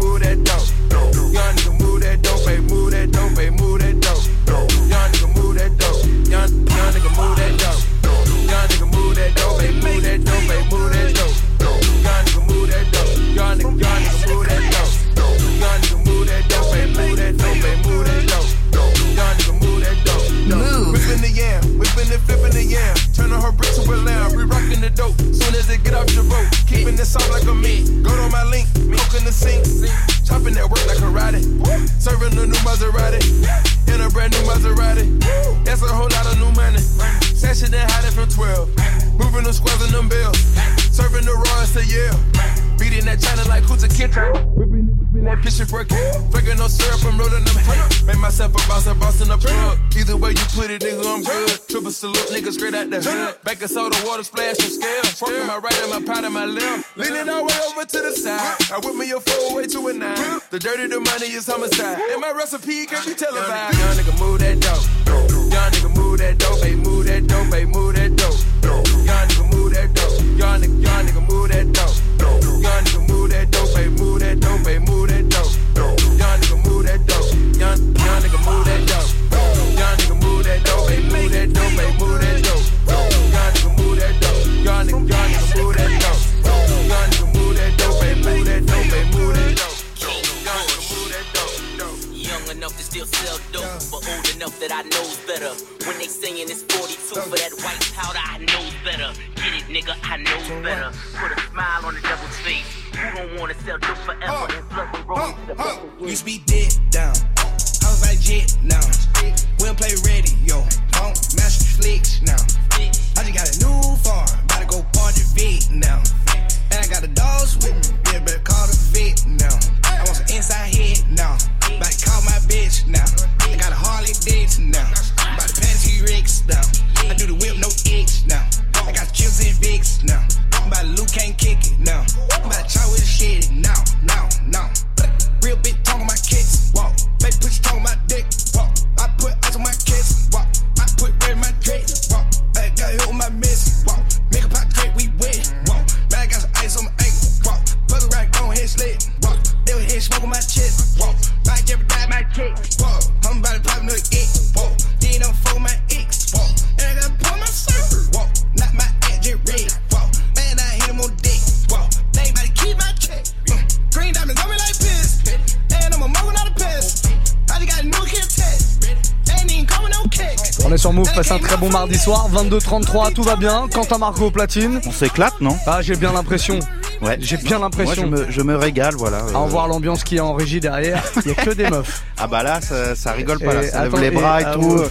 [171.63, 173.69] bon mardi soir, 22-33, tout va bien.
[173.73, 174.81] Quentin Marco platine.
[174.85, 175.55] On s'éclate, non?
[175.65, 176.59] Ah, j'ai bien l'impression.
[177.01, 177.15] Ouais.
[177.21, 178.01] J'ai bien l'impression.
[178.01, 179.19] je me, je me régale, voilà.
[179.19, 181.69] À en Euh, voir l'ambiance qui est en régie derrière, il y a que des
[181.69, 182.03] meufs.
[182.17, 183.63] Ah bah là, ça, ça rigole pas, là.
[183.65, 184.81] Ça lève attends, les bras et, et, tout.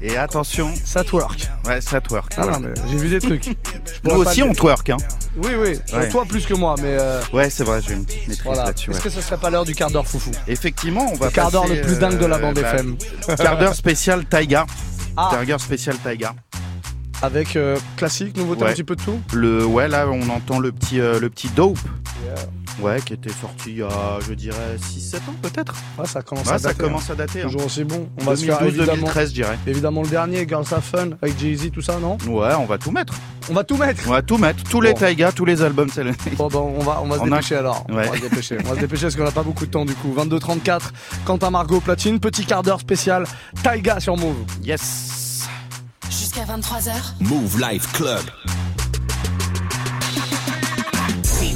[0.00, 1.50] Et attention, Ça twerk.
[1.66, 2.32] ouais, ça twerk.
[2.36, 2.60] Ah voilà.
[2.88, 3.56] j'ai vu des trucs.
[4.04, 4.96] Nous aussi, on twerk, hein.
[5.36, 5.78] Oui, oui.
[5.92, 6.08] Ouais.
[6.10, 8.66] Toi plus que moi, mais euh, Ouais, c'est vrai, j'ai une petite maîtrise voilà.
[8.66, 8.90] là-dessus.
[8.90, 9.04] Est-ce ouais.
[9.04, 10.30] que ce serait pas l'heure du quart d'heure foufou?
[10.46, 12.96] Effectivement, on va Le quart d'heure le plus dingue de la bande bah, FM.
[13.36, 14.64] Quart d'heure spécial Taiga.
[15.20, 15.44] Ah.
[15.44, 16.32] D'heure spécial Taiga.
[17.22, 18.70] Avec euh, classique, nouveauté Ouais.
[18.70, 19.18] un petit peu de tout?
[19.32, 21.76] Le, ouais, là, on entend le petit, euh, le petit dope.
[22.80, 23.88] Ouais, qui était sorti il y a,
[24.26, 25.74] je dirais, 6-7 ans peut-être.
[25.98, 26.82] Ouais, ça commence Ouais, à ça dater.
[26.84, 27.40] commence à dater.
[27.40, 27.42] hein.
[27.44, 27.46] hein.
[27.46, 28.08] Toujours aussi bon.
[28.20, 29.58] On va se faire évidemment, 2012-2013, je dirais.
[29.66, 32.16] évidemment le dernier, Girls Have Fun, avec Jay-Z, tout ça, non?
[32.28, 33.14] Ouais, on va tout mettre.
[33.50, 34.62] On va tout mettre On va tout mettre.
[34.64, 34.94] Tous les.
[34.94, 36.12] Taiga, tous les albums, c'est le...
[36.36, 37.84] Bon, bon, on va, on va se On a- dépêcher alors.
[37.88, 38.06] On Ouais.
[38.08, 38.58] va se dépêcher.
[38.64, 40.14] On va se dépêcher parce qu'on n'a pas beaucoup de temps du coup.
[40.16, 40.80] 22-34,
[41.24, 43.24] Quentin Margot platine, petit quart d'heure spécial,
[43.62, 44.36] Taiga sur Move.
[44.62, 45.46] Yes.
[46.10, 46.92] Jusqu'à 23h.
[47.20, 48.20] Move Life Club.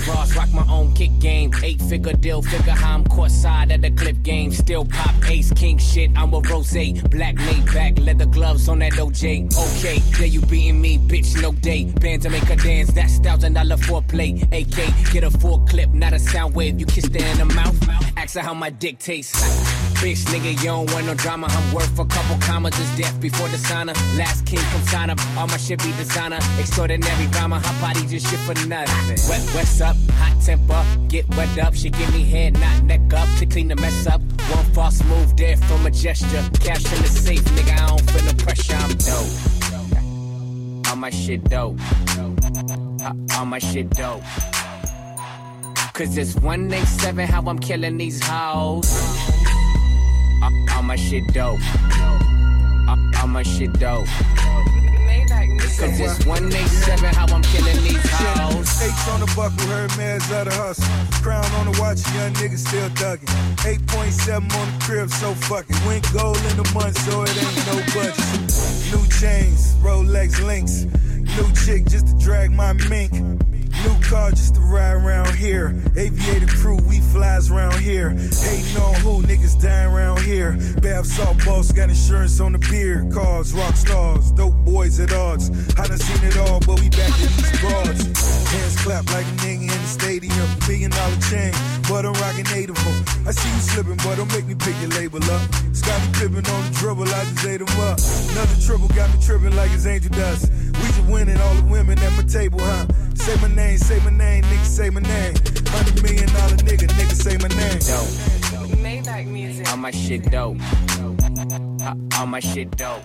[0.03, 1.53] T-Ross rock my own kick game.
[1.63, 4.51] Eight figure deal, figure how I'm caught side at the clip game.
[4.53, 6.11] Still pop ace king shit.
[6.17, 6.73] I'm a rose.
[7.11, 9.53] Black laid back, leather gloves on that OJ.
[9.55, 11.85] Okay, there you beating me, bitch, no day.
[11.85, 14.43] Band to make her dance, that's thousand dollar foreplay.
[14.53, 16.81] AK, get a full clip, not a sound wave.
[16.81, 17.77] You kiss her in the mouth.
[18.17, 19.41] Ask her how my dick tastes.
[20.03, 21.47] Bitch, nigga, you don't want no drama.
[21.49, 22.75] I'm worth a couple commas.
[22.77, 23.95] Just death before the signer.
[24.17, 25.19] Last king from sign up.
[25.37, 26.39] All my shit be designer.
[26.59, 27.61] Extraordinary drama.
[27.61, 29.29] Hot body just shit for nothing.
[29.29, 29.92] Wet, what's up?
[30.13, 30.85] Hot temper.
[31.09, 31.75] Get wet up.
[31.75, 33.29] She give me head, not neck up.
[33.39, 34.21] To clean the mess up.
[34.21, 36.45] One false move there from a gesture.
[36.61, 37.73] Cash in the safe, nigga.
[37.73, 38.77] I don't feel the pressure.
[38.77, 40.89] I'm dope.
[40.89, 41.79] All my shit dope.
[43.37, 44.23] All my shit dope.
[45.95, 48.91] Cause it's 187 how I'm killing these hoes.
[50.75, 51.61] All my shit dope.
[53.21, 54.09] All my shit dope.
[55.83, 58.83] Cause it's 187 how I'm killing these hoes.
[58.83, 60.85] H on the buckle, heard man's out of hustle.
[61.23, 63.27] Crown on the watch, young nigga still ducking.
[63.67, 65.77] 8.7 on the crib, so fuck it.
[65.87, 68.19] Went gold in the month, so it ain't no budget.
[68.95, 70.85] New chains, Rolex links.
[71.37, 73.13] New chick just to drag my mink.
[73.85, 75.75] New car just to ride around here.
[75.97, 78.11] Aviator crew, we flies around here.
[78.11, 80.53] Hating on who, niggas dying around here.
[80.81, 83.07] Bath salt boss, got insurance on the beer.
[83.13, 85.51] Cars, rock stars, dope boys at odds.
[85.79, 88.05] I done seen it all, but we back in these broads.
[88.53, 90.49] Hands clap like a nigga in the stadium.
[90.69, 91.53] Million dollar chain,
[91.89, 92.79] but I'm rocking native.
[93.27, 95.43] I see you slipping, but don't make me pick your label up.
[95.73, 97.99] Scottie Pippen on the dribble, I just ate 'em up.
[98.33, 100.51] Another triple got me tripping like it's angel dust.
[100.51, 102.87] We just winning all the women at my table, huh?
[103.23, 105.35] Say my name, say my name, nigga, say my name.
[105.69, 107.79] Hundred million dollar nigga, nigga, say my name.
[107.87, 108.11] Dope.
[108.83, 109.71] Maybach music.
[109.71, 110.57] All my shit dope.
[111.87, 113.05] Uh, all my shit dope.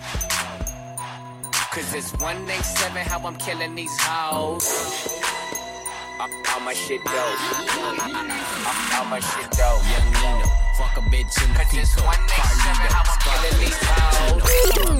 [1.70, 4.66] Cause it's 187 how I'm killing these hoes.
[6.18, 7.14] All, all my shit dope.
[7.78, 9.82] All, all my shit dope.
[9.86, 10.46] Young Nino.
[10.78, 12.02] Fuck a bitch in the Pico.
[12.34, 13.06] Carlito.
[13.22, 13.78] Scarface.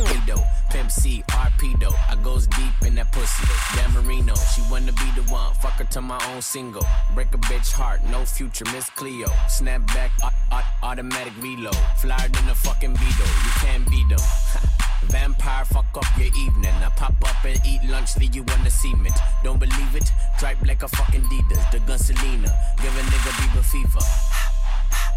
[0.07, 0.45] Torpedo.
[0.71, 1.25] Pimp C,
[1.59, 1.93] Arpedo.
[2.09, 3.47] I goes deep in that pussy.
[3.77, 5.53] Dan Marino, she wanna be the one.
[5.55, 6.85] Fuck her to my own single.
[7.15, 9.29] Break a bitch heart, no future, Miss Cleo.
[9.49, 11.77] Snap back, au- au- automatic reload.
[12.01, 13.27] Flyer than a fucking Beetle.
[13.45, 14.19] You can't beat them.
[15.09, 16.75] Vampire, fuck up your evening.
[16.85, 19.17] I pop up and eat lunch, leave you on the cement.
[19.43, 20.09] Don't believe it?
[20.39, 21.71] Dripe like a fucking Adidas.
[21.73, 22.53] The gun Selena.
[22.83, 24.05] Give a nigga Bieber fever.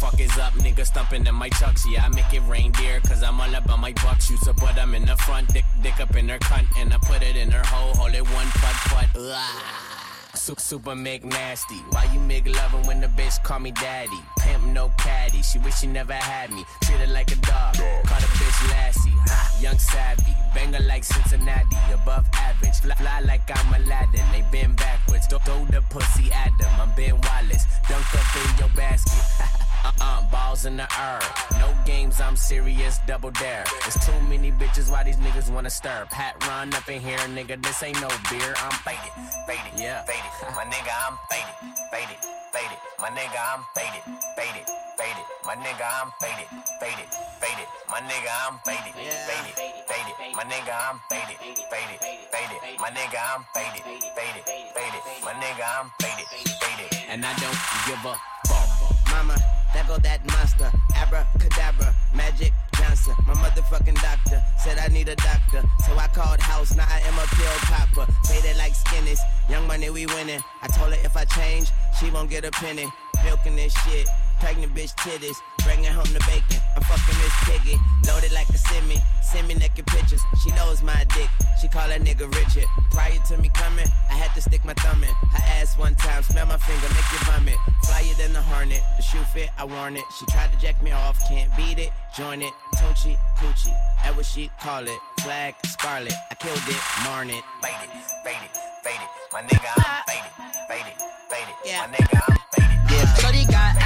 [0.00, 0.20] fuck.
[0.20, 1.84] Is up, nigga stumping in my chucks.
[1.90, 4.30] Yeah, I make it reindeer, cause I'm all about my bucks.
[4.30, 6.98] Use a butt, I'm in the front, dick, dick up in her cunt, and I
[6.98, 9.08] put it in her hole, hold it one putt putt.
[9.16, 9.86] Ugh.
[10.34, 11.76] Super, super make nasty.
[11.90, 14.20] Why you make loving when the bitch call me daddy?
[14.38, 15.42] Pimp no caddy.
[15.42, 16.64] She wish she never had me.
[16.82, 17.74] Treat her like a dog.
[17.74, 19.14] Call the bitch Lassie.
[19.60, 20.34] Young savvy.
[20.54, 21.76] Banger like Cincinnati.
[21.92, 22.76] Above average.
[22.76, 24.24] Fly, fly like I'm Aladdin.
[24.30, 25.26] They been backwards.
[25.26, 26.80] Throw, throw the pussy at them.
[26.80, 27.64] I'm Ben Wallace.
[27.88, 29.62] Dunk up in your basket.
[29.84, 31.20] Uh-uh, balls in the air.
[31.60, 33.64] No games, I'm serious, double dare.
[33.82, 36.06] There's too many bitches, why these niggas wanna stir?
[36.10, 38.54] Pat run up in here, nigga, this ain't no beer.
[38.58, 39.12] I'm faded,
[39.46, 40.32] faded, yeah, faded.
[40.54, 41.56] My nigga, I'm faded,
[41.92, 42.18] faded,
[42.52, 42.78] faded.
[43.00, 44.02] My nigga, I'm faded,
[44.36, 44.66] faded,
[44.96, 45.26] faded.
[45.44, 46.48] My nigga, I'm faded,
[46.80, 47.08] faded,
[47.38, 47.68] faded.
[47.88, 48.96] My nigga, I'm faded,
[49.28, 49.54] faded,
[49.86, 50.18] faded.
[50.34, 51.36] My nigga, I'm faded,
[51.70, 52.00] faded,
[52.32, 52.60] faded.
[52.80, 53.82] My nigga, I'm faded,
[54.16, 55.02] faded, faded.
[55.22, 56.26] My nigga, I'm faded,
[56.60, 56.88] faded.
[57.08, 58.16] And I don't give a
[58.48, 58.96] fuck.
[59.12, 59.36] Mama,
[59.84, 60.70] go that monster.
[60.94, 63.14] Abracadabra, Magic Johnson.
[63.26, 65.62] My motherfucking doctor said I need a doctor.
[65.86, 68.06] So I called house, now I am a pill popper.
[68.26, 69.18] Faded like skinnies,
[69.48, 70.42] young money we winning.
[70.62, 72.86] I told her if I change, she won't get a penny.
[73.24, 74.06] Milking this shit,
[74.40, 75.36] pregnant bitch titties.
[75.64, 77.76] Bringing home the bacon, I'm fucking Miss Piggy.
[78.06, 80.22] Loaded like a semi, send me naked pictures.
[80.42, 81.28] She knows my dick,
[81.60, 82.68] she call that nigga Richard.
[82.90, 85.10] Prior to me coming, I had to stick my thumb in.
[85.10, 87.58] Her ass one time, smell my finger, make you vomit.
[87.84, 90.04] Flyer than the hornet, the shoe fit, I worn it.
[90.18, 91.90] She tried to jack me off, can't beat it.
[92.16, 93.74] Join it, Tunchi, Coochie,
[94.04, 94.98] that what she call it.
[95.20, 97.42] Flag, Scarlet, I killed it, Marn it.
[97.62, 97.90] faded,
[98.24, 98.50] faded,
[98.84, 99.08] faded.
[99.32, 100.32] My nigga, I'm faded,
[100.68, 100.96] faded,
[101.28, 101.54] faded.
[101.66, 102.76] My nigga, I'm faded.
[102.90, 103.85] Yeah, Shorty got ass,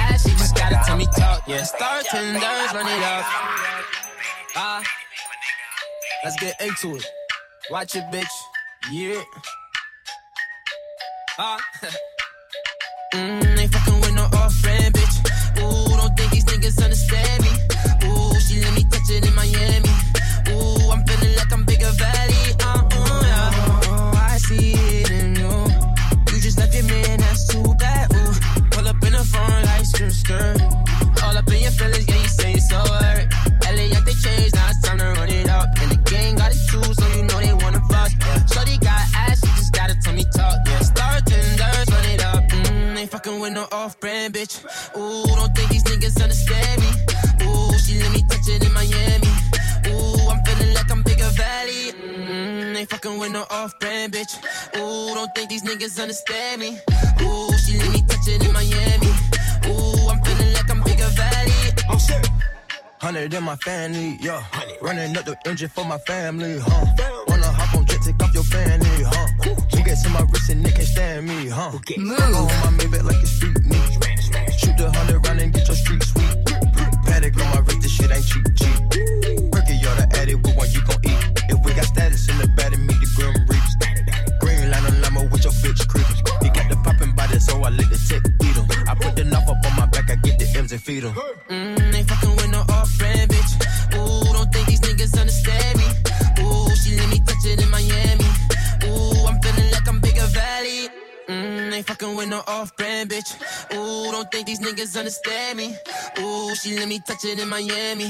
[0.61, 1.47] gotta tell me talk.
[1.47, 3.25] Yeah, star tenders, run it up.
[4.55, 4.83] Ah,
[6.23, 7.05] let's get into it.
[7.69, 8.35] Watch it, bitch.
[8.91, 9.21] Yeah.
[11.39, 11.59] Ah.
[13.13, 15.15] mm, ain't fucking with no off friend, bitch.
[15.61, 17.49] Ooh, don't think these niggas understand me.
[18.07, 19.90] Ooh, she let me touch it in Miami.
[30.13, 30.61] Skirt.
[31.23, 33.27] All up in your feelings, yeah, you say it's so hurt.
[33.65, 35.69] LA at the change, now it's time to run it up.
[35.81, 37.81] And the gang got it too, so you know they wanna.
[37.91, 38.45] Yeah.
[38.45, 40.57] Shorty got ass, she just gotta tell me talk.
[40.65, 42.43] Yeah, star tenders, run it up.
[42.49, 44.63] Mm, ain't fucking with no off-brand bitch.
[44.97, 46.91] Ooh, don't think these niggas understand me.
[47.45, 49.31] Ooh, she let me touch it in Miami.
[49.87, 51.91] Ooh, I'm feeling like I'm bigger valley.
[51.93, 54.33] Mm, ain't fucking with no off-brand bitch.
[54.77, 56.79] Ooh, don't think these niggas understand me.
[57.21, 59.20] Ooh, she let me touch it in Miami.
[61.81, 61.95] Valley.
[61.95, 62.29] Oh shit.
[62.99, 64.43] Hundred in my family, yeah.
[64.81, 66.85] Running up the engine for my family, huh?
[67.27, 69.27] Wanna hop on jet, take off your fanny, huh?
[69.73, 71.71] You get to my wrist and they can't stand me, huh?
[71.97, 72.17] Move.
[72.17, 73.91] Go on my Maybach like it's street meat.
[74.59, 76.45] Shoot the hundred round and get your street sweet.
[77.05, 79.51] Patek on my wrist, this shit ain't cheap, cheap.
[79.51, 81.41] Perky, you're the addict, what one you gon' eat?
[81.49, 82.73] If we got status in the bed
[90.91, 91.13] feed him.
[91.49, 93.51] Mm, ain't fucking with no off-brand bitch.
[93.95, 95.87] Ooh, don't think these niggas understand me.
[96.43, 98.29] Ooh, she let me touch it in Miami.
[98.87, 100.89] Ooh, I'm feeling like I'm bigger valley.
[101.29, 103.31] Mm, ain't fucking with no off brand, bitch.
[103.73, 105.75] Ooh, don't think these niggas understand me.
[106.19, 108.09] Ooh, she let me touch it in Miami.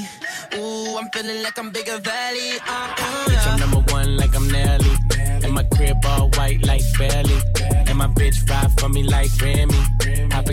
[0.56, 2.50] Ooh, I'm feeling like I'm bigger valley.
[2.66, 5.21] Uh, uh, bitch, I'm number one like I'm Nelly.
[5.52, 7.38] My crib all white like Bailey.
[7.86, 9.74] And my bitch ride for me like Remy.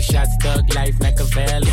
[0.00, 1.72] shot, thug life Machiavelli.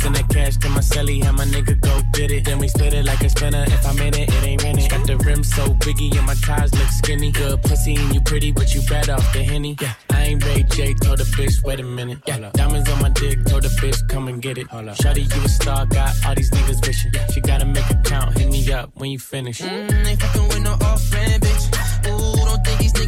[0.00, 2.44] Send that cash to my celly and my nigga go get it.
[2.44, 3.64] Then we split it like a spinner.
[3.66, 4.90] If I'm in it, it ain't rented.
[4.90, 7.32] Got the rim so biggie and my ties look skinny.
[7.32, 9.76] Good pussy and you pretty, but you bad off the henny.
[9.80, 9.94] Yeah.
[10.10, 12.18] I ain't Ray J, told the bitch, wait a minute.
[12.26, 12.50] Yeah.
[12.52, 14.68] Diamonds on my dick, told the bitch, come and get it.
[14.68, 17.12] Shawty, you a star, got all these niggas wishing.
[17.32, 19.60] She gotta make a count, hit me up when you finish.
[19.60, 21.45] Mm, ain't fucking with no off-brand,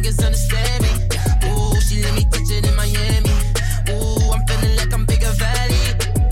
[0.09, 0.89] niggas understand me.
[1.49, 3.29] Ooh, she let me touch it in Miami.
[3.89, 5.75] Ooh, I'm feeling like I'm bigger valley.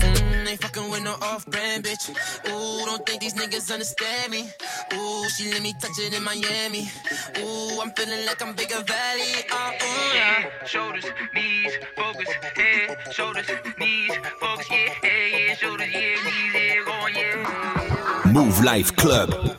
[0.00, 2.10] Mm, ain't fucking with no off brand bitch.
[2.48, 4.48] Ooh, don't think these niggas understand me.
[4.94, 6.90] Ooh, she let me touch it in Miami.
[7.38, 9.44] Ooh, I'm feeling like I'm bigger valley.
[9.50, 10.64] Uh, ooh, yeah.
[10.64, 13.46] Shoulders, knees, focus, head, shoulders,
[13.78, 18.32] knees, focus, yeah, yeah, yeah, shoulders, yeah, knees, yeah, going, yeah.
[18.32, 19.58] Mouv' Live Club.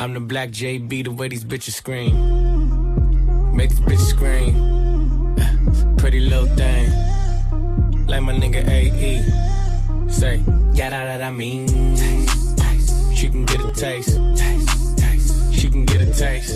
[0.00, 3.54] I'm the black JB, the way these bitches scream.
[3.54, 5.36] Make this bitch scream.
[5.38, 6.90] Uh, pretty little thing.
[8.06, 9.20] Like my nigga AE.
[10.10, 10.42] Say,
[10.72, 11.68] yeah, that, I mean.
[13.14, 14.16] She can get a taste.
[15.52, 16.54] She can get a taste.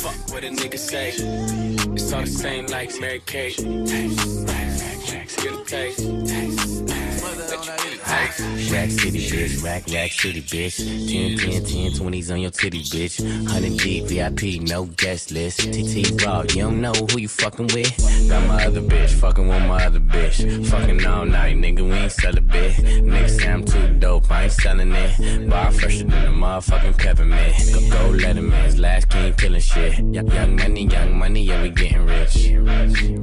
[0.00, 1.08] Fuck what a nigga say.
[1.08, 3.56] It's all the same like Mary Kate.
[3.56, 7.19] Get a taste.
[7.40, 7.50] Taste, taste.
[7.50, 8.72] Let you get a taste.
[8.72, 9.64] Rack City, bitch.
[9.64, 10.76] Rack, rack city, bitch.
[10.76, 13.20] 10, 10, 10, 20s on your titty, bitch.
[13.20, 15.60] 100 deep, VIP, no guest list.
[15.60, 18.28] TT Raw, you don't know who you fucking with.
[18.28, 20.66] Got my other bitch, fucking with my other bitch.
[20.66, 22.74] Fucking all night, nigga, we ain't sell a bit.
[22.74, 25.48] Niggas say I'm too dope, I ain't selling it.
[25.48, 27.54] Bar fresher than a motherfucking peppermint.
[27.72, 29.98] Go, go Letterman's last king killing shit.
[29.98, 32.34] Young, young money, young money, yeah, we getting rich.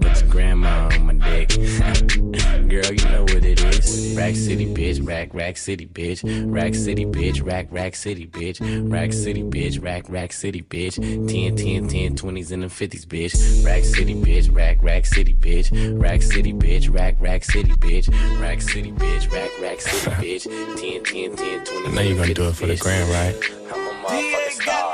[0.02, 1.50] Put your grandma on my dick.
[2.68, 4.07] Girl, you know what it is.
[4.16, 5.06] Rack City, bitch.
[5.06, 6.22] Rack, rack city, bitch.
[6.54, 7.46] Rack City, bitch.
[7.46, 8.92] Rack, rack city, bitch.
[8.92, 9.84] Rack City, bitch.
[9.84, 10.96] Rack, rack city, bitch.
[10.96, 13.66] 10, 10, 10, 20s and the 50s, bitch.
[13.66, 14.56] Rack City, bitch.
[14.56, 16.02] Rack, rack city, bitch.
[16.02, 16.94] Rack City, bitch.
[16.94, 18.42] Rack, rack city, bitch.
[18.42, 19.32] Rack City, bitch.
[19.32, 20.44] Rack, rack city, bitch.
[20.46, 21.88] 10, 10, 10, 20s.
[21.88, 23.36] I know you're gonna do it for the gram, right?
[23.74, 24.87] I'm a motherfucking star.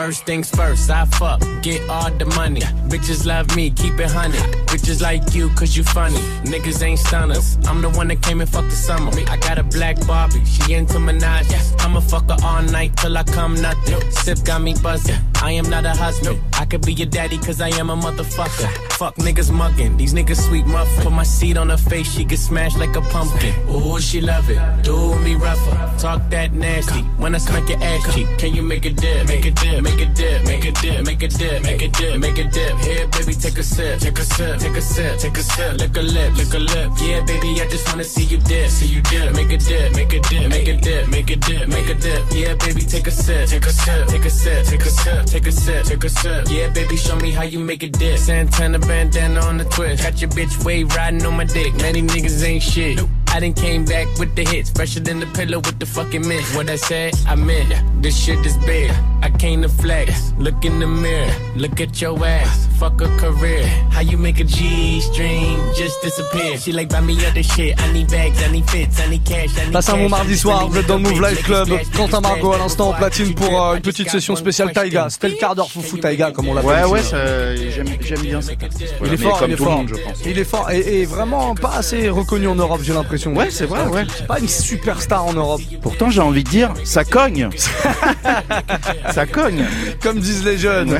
[0.00, 2.62] First things first, I fuck, get all the money.
[2.88, 4.38] Bitches love me, keep it honey.
[4.64, 6.16] Bitches like you, cause you funny.
[6.42, 7.58] Niggas ain't stunners.
[7.66, 9.12] I'm the one that came and fucked the summer.
[9.28, 11.52] I got a black Barbie, she into Minaj.
[11.84, 14.10] I'ma fuck her all night till I come nothing.
[14.10, 15.20] Sip got me buzzing.
[15.42, 16.38] I am not a husband.
[16.52, 18.68] I could be your daddy, cause I am a motherfucker.
[18.92, 21.02] Fuck niggas mugging, these niggas sweet muffin.
[21.04, 23.54] Put my seed on her face, she get smashed like a pumpkin.
[23.70, 24.60] Ooh, she love it.
[24.82, 25.98] Do me rougher.
[25.98, 27.00] Talk that nasty.
[27.16, 29.26] When I smack your ass cheek, can you make a dip?
[29.28, 32.20] Make a dip, make a dip, make a dip, make a dip, make a dip,
[32.20, 32.76] make a dip.
[32.78, 35.78] Here, baby, take a sip, take a sip, take a sip, take a sip.
[35.78, 36.90] Lick a lip, lick a lip.
[37.00, 39.34] Yeah, baby, I just wanna see you dip, see you dip.
[39.34, 42.22] Make a dip, make a dip, make a dip, make a dip, make a dip.
[42.32, 45.46] Yeah, baby, take a sip, take a sip, take a sip, take a sip, take
[45.46, 46.46] a sip, take a sip.
[46.50, 48.18] Yeah, baby, show me how you make a dip.
[48.18, 50.02] Santana bandana on the twist.
[50.02, 51.74] Got your bitch way riding on my dick.
[51.76, 52.98] Many niggas ain't shit.
[53.32, 56.44] I done came back with the hits, fresher than the pillow with the fucking mint.
[56.56, 57.72] What I said, I meant.
[58.02, 58.90] This shit is big.
[59.22, 60.32] I came to flex.
[60.38, 62.66] Look in the mirror, look at your ass.
[62.78, 63.66] Fuck a career.
[63.90, 66.56] How you make a G string just disappear?
[66.56, 67.78] She like buy me other shit.
[67.80, 70.36] I need bags, I need fits, I need cash, I need Passe un bon mardi
[70.36, 71.68] soir, vous êtes dans le Move Live make Club.
[71.94, 75.08] Quentin Margot à l'instant en platine pour euh, une petite session spéciale Taiga.
[75.10, 76.86] C'était le quart d'heure foufou Taiga comme on l'appelle.
[76.86, 77.14] Ouais, ici.
[77.14, 78.94] ouais, j'aime j'aime bien cet artiste.
[79.04, 79.84] Il est fort, il est fort.
[80.24, 83.19] Il est fort et, et vraiment pas assez reconnu en Europe, j'ai l'impression.
[83.26, 84.04] Ouais, c'est vrai, ouais.
[84.16, 85.60] C'est pas une superstar en Europe.
[85.82, 87.48] Pourtant, j'ai envie de dire, ça cogne.
[89.12, 89.64] ça cogne.
[90.02, 90.98] Comme disent les jeunes.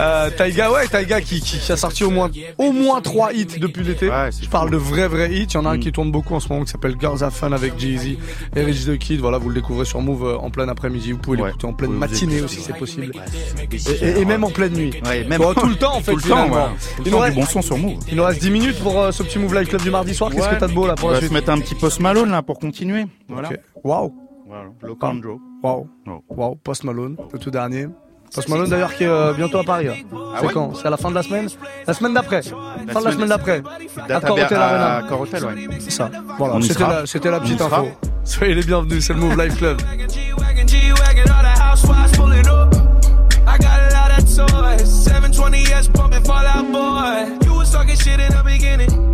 [0.00, 3.46] Euh, Taiga, ouais, Taiga qui, qui, qui a sorti au moins au moins trois hits
[3.58, 4.10] depuis l'été.
[4.42, 5.46] Je parle de vrais vrais hits.
[5.50, 7.32] Il y en a un qui tourne beaucoup en ce moment qui s'appelle Girls Have
[7.32, 8.16] Fun avec Jay-Z
[8.56, 9.20] et Rich the Kid.
[9.20, 11.12] Voilà, vous le découvrez sur Move euh, en plein après-midi.
[11.12, 13.12] Vous pouvez l'écouter en pleine matinée aussi, c'est possible.
[13.14, 13.68] Ouais.
[13.72, 14.92] Et, et- et même en pleine nuit.
[15.06, 16.12] Ouais, même- Bon, tout le temps en fait.
[16.12, 16.54] Tout le temps, finalement.
[16.56, 16.70] ouais.
[16.96, 17.94] Tout le Il temps, nous du reste- bon son sur Move.
[18.08, 20.30] Il nous reste 10 minutes pour euh, ce petit Move Live Club du mardi soir.
[20.30, 20.54] Qu'est-ce Ouais.
[20.54, 22.58] que t'as de beau là pour la suite mettre un petit post Malone là pour
[22.58, 23.06] continuer.
[23.28, 23.48] Voilà.
[23.82, 24.10] Voilà.
[24.82, 25.40] Locandro.
[25.62, 25.88] Waouh.
[26.28, 26.54] Waouh.
[26.56, 27.86] Post Malone, le tout dernier.
[28.34, 29.86] Post Malone d'ailleurs qui est euh, bientôt à Paris.
[29.86, 29.94] là.
[30.12, 30.74] Ah c'est ouais quand?
[30.74, 31.48] C'est à la fin de la semaine?
[31.86, 32.42] La semaine d'après.
[32.42, 32.52] fin
[33.00, 33.62] de la semaine- d'après.
[34.10, 34.96] À Corotel Arena.
[34.96, 35.54] à Corotel, ouais.
[35.78, 36.10] C'est ça.
[36.38, 36.60] Voilà.
[37.06, 37.86] C'était la, la petite info.
[38.24, 39.80] Soyez les bienvenus, c'est le Move Live Club.
[40.08, 42.74] G-Wagon, G-Wagon, all the housewives pulling up.
[43.46, 45.08] I got a lot of toys.
[45.08, 47.46] 720S pumping Fallout Boy.
[47.46, 49.13] You was talking shit in the beginning.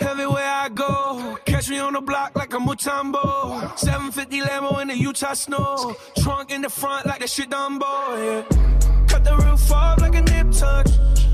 [0.00, 3.78] Everywhere I go, catch me on the block like a Mutombo.
[3.78, 5.94] 750 Lambo in the Utah snow.
[6.22, 7.84] Trunk in the front like the shit Dumbo,
[8.18, 8.42] yeah.
[9.06, 10.86] Cut the roof off like a nip tuck.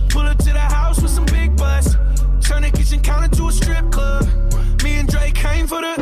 [0.09, 1.95] Pull up to the house with some big butts.
[2.41, 4.27] Turn the kitchen counter to a strip club.
[4.83, 5.95] Me and Drake came for the.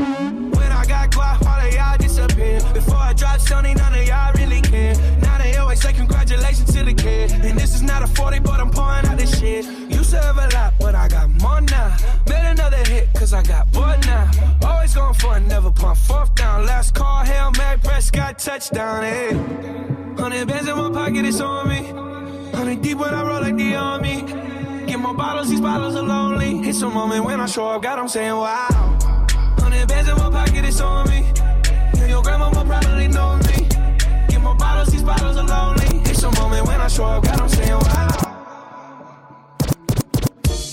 [0.56, 2.60] When I got guap, all of y'all disappear.
[2.72, 4.94] Before I drop Sony, none of y'all really care.
[5.20, 5.33] Now
[5.74, 7.32] always say congratulations to the kid.
[7.32, 9.64] And this is not a 40, but I'm pouring out this shit.
[9.90, 11.96] Used to have a lot, but I got more now.
[12.28, 14.30] Made another hit, cause I got bored now.
[14.62, 19.32] Always going for it, never pump for down, Last call, Hail Mary, Prescott, touchdown, hey.
[20.16, 21.82] Hundred bands in my pocket, it's on me.
[22.56, 24.22] Hundred deep when I roll like the army.
[24.86, 26.68] Get more bottles, these bottles are lonely.
[26.68, 28.98] It's a moment when I show up, God, I'm saying wow.
[29.58, 31.32] Hundred bands in my pocket, it's on me.
[31.96, 33.43] Yeah, your grandma will probably know me.
[34.74, 35.86] Bottles, these bottles are lonely.
[36.10, 38.08] It's a moment when I show up, God, I'm saying wow.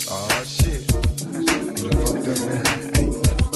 [0.09, 0.91] Oh shit.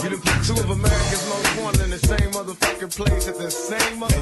[0.03, 3.49] You done put two of America's most wanted in the same motherfucking place at the
[3.49, 4.14] same motherfucking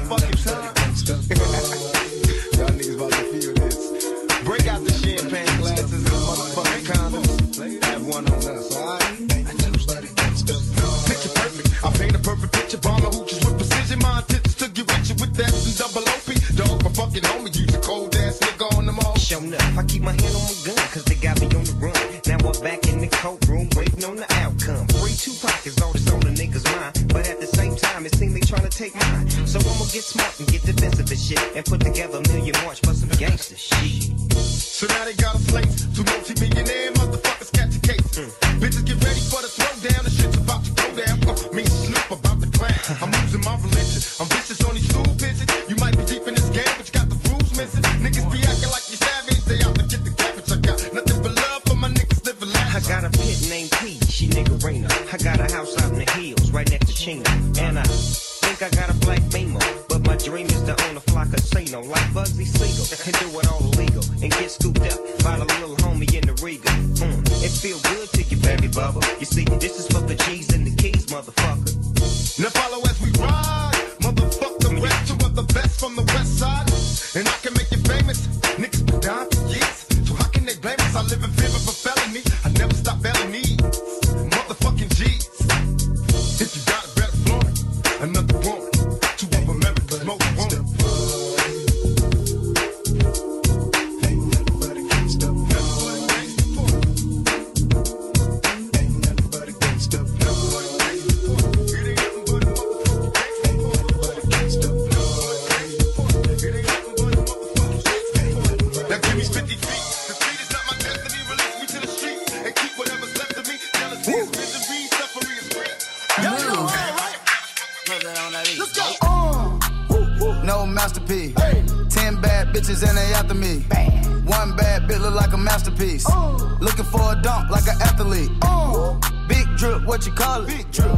[130.04, 130.46] what you call it?
[130.48, 130.92] Big drip.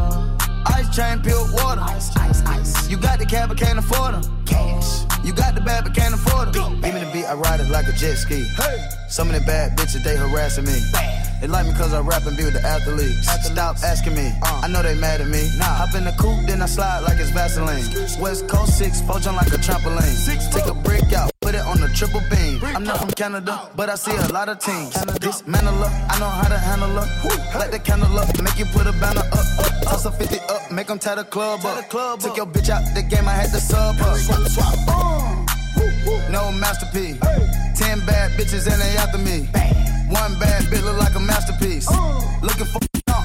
[0.67, 1.81] Ice chain, pure water.
[1.81, 2.91] Ice, ice, ice.
[2.91, 4.45] You got the cab, but can't afford them.
[4.45, 5.05] Cash.
[5.25, 6.81] You got the bad, but can't afford them.
[6.81, 8.45] Me the beat, I ride it like a jet ski.
[9.09, 10.79] Some of the bad bitches, they harassing me.
[11.41, 13.29] They like me cause I rap and be with the athletes.
[13.47, 14.63] Stop asking me, uh.
[14.65, 15.47] I know they mad at me.
[15.61, 17.85] Hop in the coupe, then I slide like it's Vaseline.
[18.21, 20.03] West Coast 6, four jump like a trampoline.
[20.03, 22.56] Six, Take a brick out, put it on the triple beam.
[22.77, 24.93] I'm not from Canada, but I see a lot of teams.
[25.19, 27.59] Dismantle her, I know how to handle her.
[27.59, 29.33] Light the candle up, make you put a banner up.
[29.33, 29.83] up.
[29.83, 31.89] Toss a 50 up, make them tie the club up.
[31.89, 34.19] Took your bitch out the game, I had to sub her.
[34.19, 34.77] Swap, swap.
[36.31, 37.19] No masterpiece.
[37.81, 39.49] Ten bad bitches and they after me.
[40.13, 41.89] One bad bitch look like a masterpiece.
[42.43, 42.81] Looking for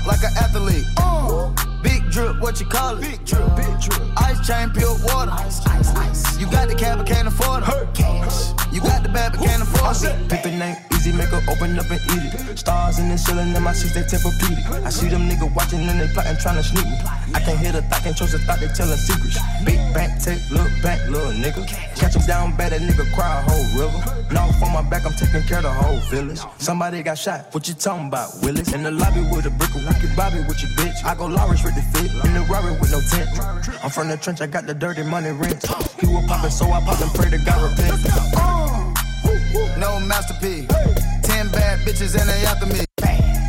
[0.07, 1.70] like an athlete.
[1.83, 3.01] Big drip, what you call it?
[3.01, 4.01] Big drip, big drip.
[4.17, 5.31] Ice chain, pure water.
[5.31, 6.39] Ice, ice, ice.
[6.39, 7.93] You got the cab, but can't afford it.
[7.93, 8.51] Cash.
[8.71, 10.29] You got the bad, but can't afford it.
[10.29, 12.57] Pick the name easy, make her open up and eat it.
[12.57, 14.85] Stars in the ceiling, in my seats, they Tempur-Pedic.
[14.85, 16.97] I see them niggas watching and they plotting, trying to sneak me.
[17.33, 19.39] I can't hear the thought, can't trust the thought, they telling secrets.
[19.65, 21.65] Big back, take, look back, little nigga.
[21.97, 23.99] Catch him down bad, that nigga cry a whole river.
[24.31, 26.39] Now on my back, I'm taking care of the whole village.
[26.57, 28.73] Somebody got shot, what you talking about, Willis?
[28.73, 31.03] In the lobby with a brick, a wicked Bobby with your bitch.
[31.03, 33.29] I go Lawrence with the fit, in the Rari with no tent.
[33.83, 35.63] I'm from the trench, I got the dirty money rent.
[35.99, 38.01] He was poppin', so I pop and pray to God repent.
[39.77, 40.67] No masterpiece.
[41.23, 42.85] Ten bad bitches and they after me.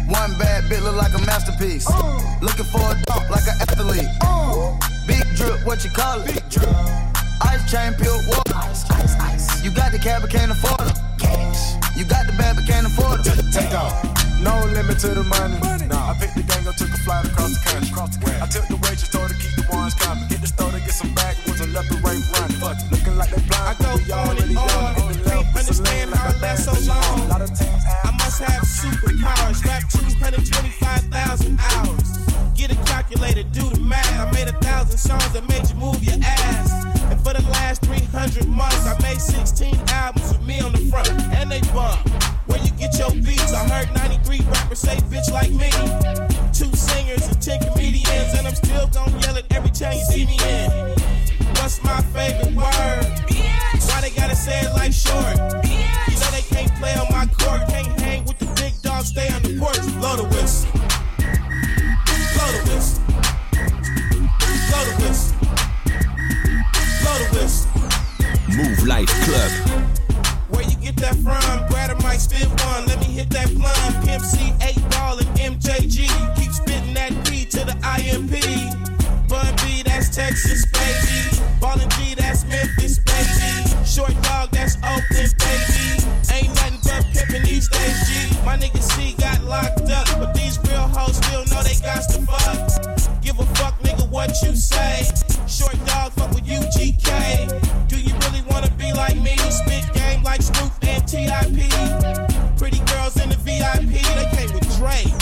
[0.09, 1.89] One bad bitch look like a masterpiece.
[2.41, 4.09] Looking for a dunk like an athlete.
[5.07, 6.27] Big drip, what you call it?
[6.27, 6.69] Big drip.
[7.43, 8.55] Ice chain, pure water.
[8.57, 9.65] Ice, ice, ice.
[9.65, 10.97] You got the cab, but can't afford it.
[11.19, 11.75] Cash.
[11.97, 13.53] You got the bad, but can't afford it.
[13.53, 14.32] Take off.
[14.43, 15.55] No limit to the money.
[15.87, 18.35] Nah, I picked the gang up, took a flight across the country.
[18.43, 20.27] I took the waitress, told her keep the ones coming.
[20.27, 22.59] Hit the store to get some back, backwoods and left and right running.
[22.59, 23.71] Fuck looking like they blind.
[23.71, 24.99] I go on and on.
[24.99, 25.15] On.
[25.23, 27.31] Can't understand how it lasts so long.
[27.31, 29.63] I must have superpowers.
[29.63, 32.09] Rap 225,000 hours.
[32.59, 34.11] Get it calculated, do the math.
[34.19, 36.83] I made a thousand songs that made you move your ass.
[37.11, 41.11] And for the last 300 months, I made 16 albums with me on the front,
[41.31, 42.03] and they bump.
[42.47, 43.53] Where you get your beats?
[43.53, 45.71] I heard 93 rappers say bitch like me.
[46.53, 50.27] Two singers and 10 comedians, and I'm still gonna yell it every time you see
[50.27, 50.71] me in.
[50.71, 53.23] One That's my favorite word.
[53.89, 55.37] Why they gotta say it like short?
[55.65, 57.69] You know they can't play on my court.
[57.69, 59.79] Can't hang with the big dogs, stay on the porch.
[60.01, 60.71] Blow the whistle.
[62.35, 63.03] Blow the whistle.
[64.69, 65.37] Blow the whistle.
[67.03, 67.71] Blow the whistle.
[68.49, 69.92] Mouv' Live Club.
[70.63, 71.43] Where you get that from?
[71.43, 72.87] A mic, spit one.
[72.87, 74.07] Let me hit that blunt.
[74.07, 76.07] Pimp C, 8 ball, and MJG.
[76.37, 78.39] Keep spitting that P to the IMP.
[79.29, 81.43] Bun B, that's Texas, baby.
[81.61, 83.85] Ballin' G, that's Memphis, baby.
[83.85, 85.99] Short dog, that's Oakland, baby.
[86.31, 88.39] Ain't nothing but pimpin' these days, G.
[88.47, 92.23] My nigga C got locked up, but these real hoes still know they got to
[92.23, 93.21] fuck.
[93.21, 93.82] Give a fuck,
[94.13, 95.09] what you say.
[95.49, 97.89] Short dog, fuck with UGK.
[97.89, 99.37] Do you really wanna be like me?
[99.51, 102.59] Spit game like Snoop and TIP.
[102.59, 105.22] Pretty girls in the VIP, they came with Dre.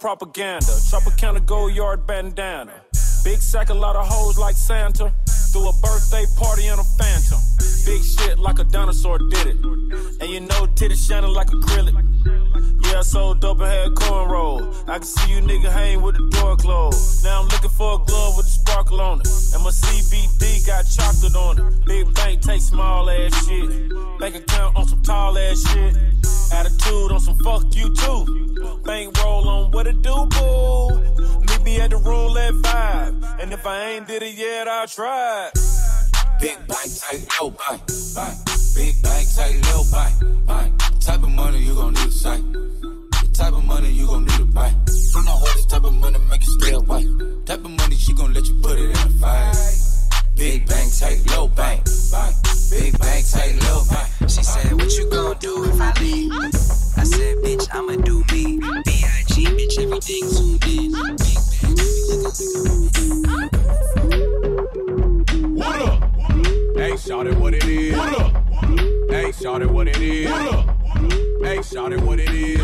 [0.00, 0.66] Propaganda.
[0.90, 2.72] Tropicana gold yard bandana.
[3.24, 5.12] Big sack, a lot of hoes like Santa.
[5.52, 7.38] Threw a birthday party in a phantom.
[7.84, 9.56] Big shit like a dinosaur did it.
[10.20, 11.94] And you know, titties shining like acrylic.
[12.84, 14.74] Yeah, I sold dope and had cornrow.
[14.88, 17.24] I can see you nigga hang with the door closed.
[17.24, 19.28] Now I'm looking for a glove with a sparkle on it.
[19.54, 21.86] And my CBD got chocolate on it.
[21.86, 23.70] Big bank take small ass shit.
[24.20, 25.96] Bank account on some tall ass shit.
[26.52, 28.80] Attitude on some fuck you too.
[28.84, 30.98] Bank roll on what it do, boo.
[31.40, 33.40] Meet me at the roulette vibe.
[33.40, 35.50] And if I ain't did it yet, I'll try.
[36.40, 37.82] Big bank, tight, low bank,
[38.14, 38.38] bank.
[38.74, 39.26] Big bank,
[39.72, 40.78] low bank, bank.
[41.00, 42.42] Type of money you gon' need to sight.
[42.52, 44.70] The type of money you gon' need to buy.
[45.12, 47.06] From the this type of money make you stay away.
[47.44, 49.77] Type of money she gon' let you put it in the fight.
[69.58, 70.30] Shout it what it is.
[71.42, 72.57] Hey, shout it what it is.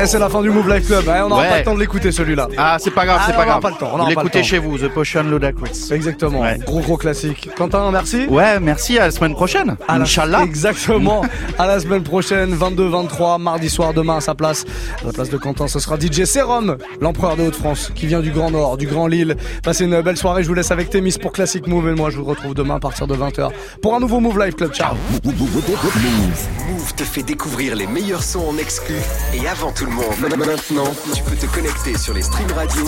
[0.00, 1.04] Et c'est la fin du Move Life Club.
[1.06, 1.48] Eh, on n'aura Ouais.
[1.48, 2.48] pas le temps de l'écouter celui-là.
[2.56, 3.60] Ah, c'est pas grave, Ah, c'est pas grave.
[3.60, 4.44] pas le temps, on pas le l'écoutez temps.
[4.46, 5.88] chez vous, The Potion Ludacris.
[5.90, 6.40] Exactement.
[6.40, 6.58] Ouais.
[6.64, 7.50] Gros gros classique.
[7.56, 8.26] Quentin, merci.
[8.26, 9.76] Ouais, merci, à la semaine prochaine.
[9.88, 10.42] À la- Inch'Allah.
[10.44, 11.22] Exactement.
[11.58, 14.64] à la semaine prochaine, 22-23, mardi soir, demain à sa place.
[15.02, 18.30] À la place de Quentin, ce sera DJ Serum, l'empereur de Haute-France, qui vient du
[18.30, 19.36] Grand Nord, du Grand Lille.
[19.64, 20.42] Passez une belle soirée.
[20.44, 21.88] Je vous laisse avec Témis pour Classic Move.
[21.88, 23.50] Et moi, je vous retrouve demain à partir de 20h
[23.82, 24.72] pour un nouveau Move Life Club.
[24.72, 24.94] Ciao.
[25.24, 28.94] Move te fait découvrir les meilleurs sons en exclu
[29.34, 30.46] et avant tout le monde.
[30.46, 32.84] Maintenant, tu peux te connecter sur les streams radio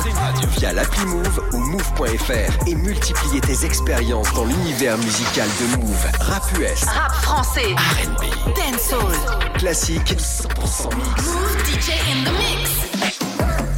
[0.57, 6.07] via l'appli Move ou move.fr et multiplier tes expériences dans l'univers musical de Move.
[6.20, 7.74] Rap US, Rap français.
[7.74, 9.59] R&B, Dancehall.
[9.59, 11.26] classique, 100% mix.
[11.26, 12.70] Move DJ in the mix.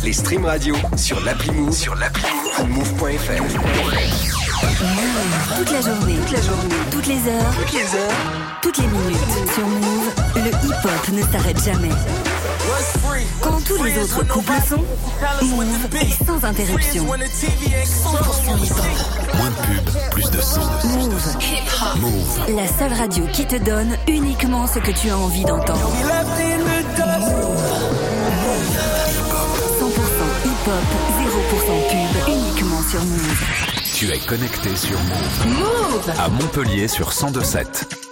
[0.05, 3.43] Les streams radio sur l'appli Move, sur l'appli Move ou move.fr.
[5.57, 6.17] Toute la journée.
[6.17, 6.75] Toute la journée.
[6.91, 7.55] Toutes les heures.
[7.57, 8.61] Toutes les heures.
[8.63, 9.53] Toutes les minutes.
[9.55, 10.13] Sur Move,
[10.45, 11.91] le hip-hop ne s'arrête jamais.
[13.41, 14.85] Quand tous les autres couples sont,
[15.43, 17.05] Move est sans interruption.
[17.05, 17.15] 100%
[18.63, 18.85] hip-hop.
[19.37, 20.61] Moins de pub, plus de son.
[20.89, 21.37] Move.
[21.97, 22.57] Move.
[22.57, 25.93] La seule radio qui te donne uniquement ce que tu as envie d'entendre.
[25.93, 26.13] 100%
[30.45, 30.85] hip-hop,
[31.19, 33.45] 0% pub, uniquement sur Move.
[33.95, 35.47] Tu es connecté sur Move.
[35.47, 38.12] Move À Montpellier sur 1027.